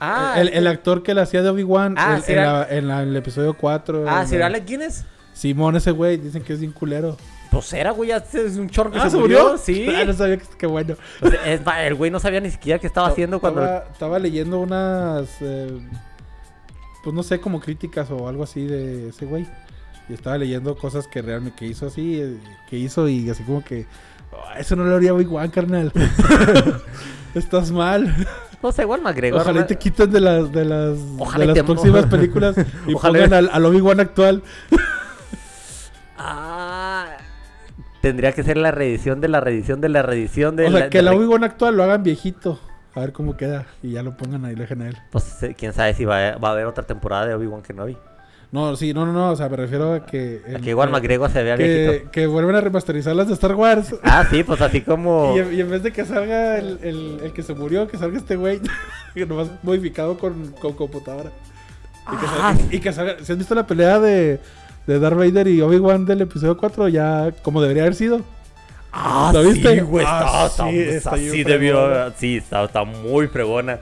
[0.00, 3.54] Ah, el, el actor que la hacía de Obi-Wan Ah, en, en en el episodio
[3.54, 4.04] 4.
[4.08, 5.04] ah, en ¿Sir la- Alec Guinness?
[5.32, 7.16] Simón, ese güey, dicen que es bien culero.
[7.52, 9.56] Pues era, güey, es un chorro que Ah, se murió.
[9.58, 9.86] Sí.
[9.94, 10.94] Ah, no sabía que qué bueno.
[11.20, 13.62] O sea, es ma- el güey no sabía ni siquiera qué estaba haciendo cuando...
[13.62, 15.28] Estaba, estaba leyendo unas.
[15.42, 15.78] eh,
[17.04, 19.46] pues no sé, como críticas o algo así de ese güey.
[20.08, 22.36] Y estaba leyendo cosas que realmente que hizo así, eh,
[22.70, 23.86] que hizo y así como que.
[24.32, 25.92] "Oh, eso no lo haría Obi-Wan, carnal.
[27.34, 28.14] Estás mal.
[28.62, 29.40] No sé, igual McGregor.
[29.42, 32.94] Ojalá y te quiten de las de las, Ojalá de las te- próximas películas y
[32.94, 34.42] Ojalá pongan al, al Obi-Wan actual.
[36.18, 36.51] Ah,
[38.02, 40.98] tendría que ser la reedición de la reedición de la reedición de o sea, que
[40.98, 42.60] de la- Obi-Wan actual lo hagan viejito.
[42.94, 43.64] A ver cómo queda.
[43.82, 44.96] Y ya lo pongan ahí, lo dejen a él.
[45.10, 47.96] Pues eh, quién sabe si va a, va a haber otra temporada de Obi-Wan Kenobi.
[48.50, 49.30] No, sí, no, no, no.
[49.30, 50.42] O sea, me refiero a que.
[50.66, 51.92] Igual que- McGregor se vea viejito.
[52.04, 53.94] que, que vuelven a remasterizar las de Star Wars.
[54.02, 55.32] Ah, sí, pues así como...
[55.36, 57.96] Y, en- y en vez de que salga el, el- el que se murió, que
[57.96, 58.60] salga este güey,
[59.14, 61.30] que nomás modificado con, con computadora.
[62.12, 62.54] Y que, Ah.
[62.54, 64.38] salga, y que salga- ¿Si has visto la pelea de,
[64.86, 66.88] de Darth Vader y Obi-Wan del episodio 4?
[66.88, 68.20] Ya como debería haber sido.
[68.92, 69.74] Ah, ¿Lo viste?
[69.74, 73.78] sí, güey, Ah, está, sí, está, está sí bien debió, sí, está, está muy fregona.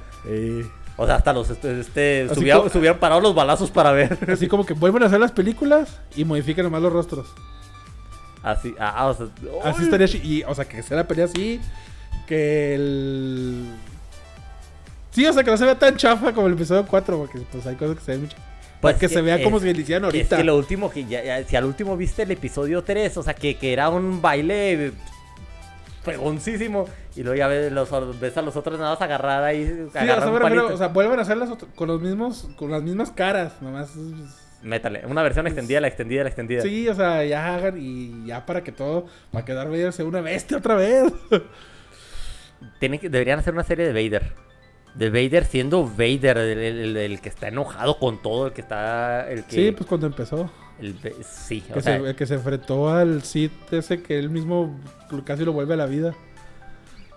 [0.97, 4.19] O sea, hasta los, este, este, Así subieron, como- subieron parados los balazos para ver.
[4.31, 7.27] Así como que vuelven a hacer las películas y modifican nomás los rostros.
[8.43, 9.27] Así, ah, o sea,
[9.65, 11.61] Así estaría Y, o sea, que sea la pelea así.
[12.27, 13.65] Que el.
[15.11, 17.67] Sí, o sea, que no se vea tan chafa como el episodio 4, porque pues
[17.67, 18.37] hay cosas que se ven mucho.
[18.81, 20.37] Para Pues que, que se vea como es- si le hicieran Es ahorita.
[20.39, 23.35] que lo último que ya, ya- si al último viste el episodio 3, o sea,
[23.35, 24.93] que, que era un baile
[26.03, 26.87] fregoncísimo.
[27.17, 29.67] Y luego ya ves, los, ves a los otros nada más agarrar ahí.
[29.93, 30.67] Sí, agarrar un palito.
[30.69, 33.91] o sea, vuelven a hacerlas con los mismos, con las mismas caras, nomás.
[34.63, 36.63] Métale, una versión extendida, la extendida, la extendida.
[36.63, 40.05] Sí, o sea, ya hagan y ya para que todo, para que Darth Vader sea
[40.05, 41.05] una bestia otra vez.
[42.79, 44.33] Tienen que, deberían hacer una serie de Vader.
[44.95, 49.31] De Vader siendo Vader, el, el- el que está enojado con todo, el que está.
[49.31, 50.51] El que, Sí, pues cuando empezó.
[50.81, 54.31] el sí, Que o sea, se, el que se enfrentó al Sith ese que él
[54.31, 54.79] mismo
[55.25, 56.15] casi lo vuelve a la vida.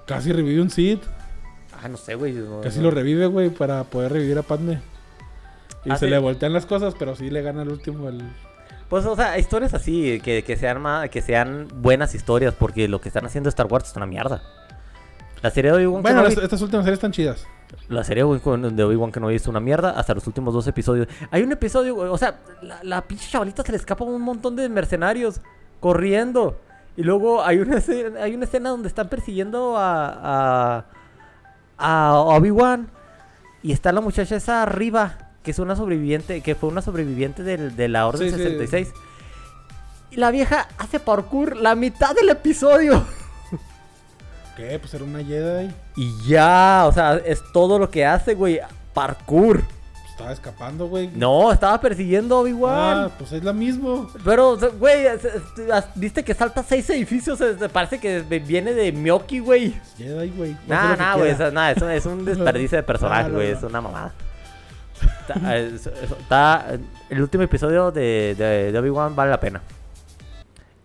[0.05, 1.01] Casi revive un Sith.
[1.81, 2.33] ah, no sé, güey.
[2.33, 4.79] no- Casi no- lo revive, güey, para poder revivir a Padme.
[5.85, 6.11] Y Ah, se sí.
[6.11, 8.07] le voltean las cosas, pero sí le gana el último.
[8.07, 8.21] El...
[8.89, 13.01] Pues, o sea, historias así, que, que, sean ma- que sean buenas historias, porque lo
[13.01, 14.41] que están haciendo Star Wars es una mierda.
[15.41, 17.45] La serie de Obi-Wan Bueno, las- estas últimas series están chidas.
[17.89, 21.07] La serie de Obi- de Obi-Wan Kenobi es una mierda hasta los últimos dos episodios.
[21.31, 24.67] Hay un episodio, o sea, la, la pinche chavalita se le escapa un montón de
[24.69, 25.41] mercenarios
[25.79, 26.59] corriendo.
[26.95, 30.85] Y luego hay una escena, hay una escena donde están persiguiendo a,
[31.77, 32.87] a, a Obi-Wan.
[33.63, 37.75] Y está la muchacha esa arriba, que es una sobreviviente, que fue una sobreviviente del-
[37.75, 38.43] de la Orden Sí, sí.
[38.43, 38.93] 66.
[40.11, 43.03] Y la vieja hace parkour la mitad del episodio.
[44.55, 44.77] ¿Qué?
[44.79, 45.71] Pues era una Jedi.
[45.95, 48.59] Y ya, o sea, es todo lo que hace, güey.
[48.93, 49.63] Parkour.
[50.11, 51.09] Estaba escapando, güey.
[51.15, 52.97] No, estaba persiguiendo a Obi-Wan.
[53.05, 54.07] Ah, pues es la mismo.
[54.23, 55.05] Pero, güey,
[55.95, 57.39] viste que salta seis edificios.
[57.71, 59.73] parece que viene de Miyoki, güey.
[59.97, 60.55] Jedi, güey.
[60.67, 61.35] Nah, nah, güey.
[61.51, 63.49] nah, es un desperdicio de personaje, güey.
[63.51, 64.13] Es una mamada.
[65.27, 66.77] Está, es- es- está-
[67.09, 69.61] el último episodio de, de, de Obi-Wan vale la pena.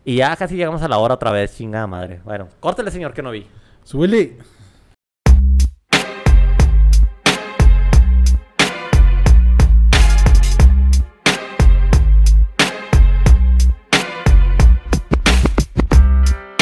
[0.09, 2.22] Y ya casi llegamos a la hora otra vez, chingada madre.
[2.24, 3.46] Bueno, córtale, señor, que no vi.
[3.92, 4.38] Willy,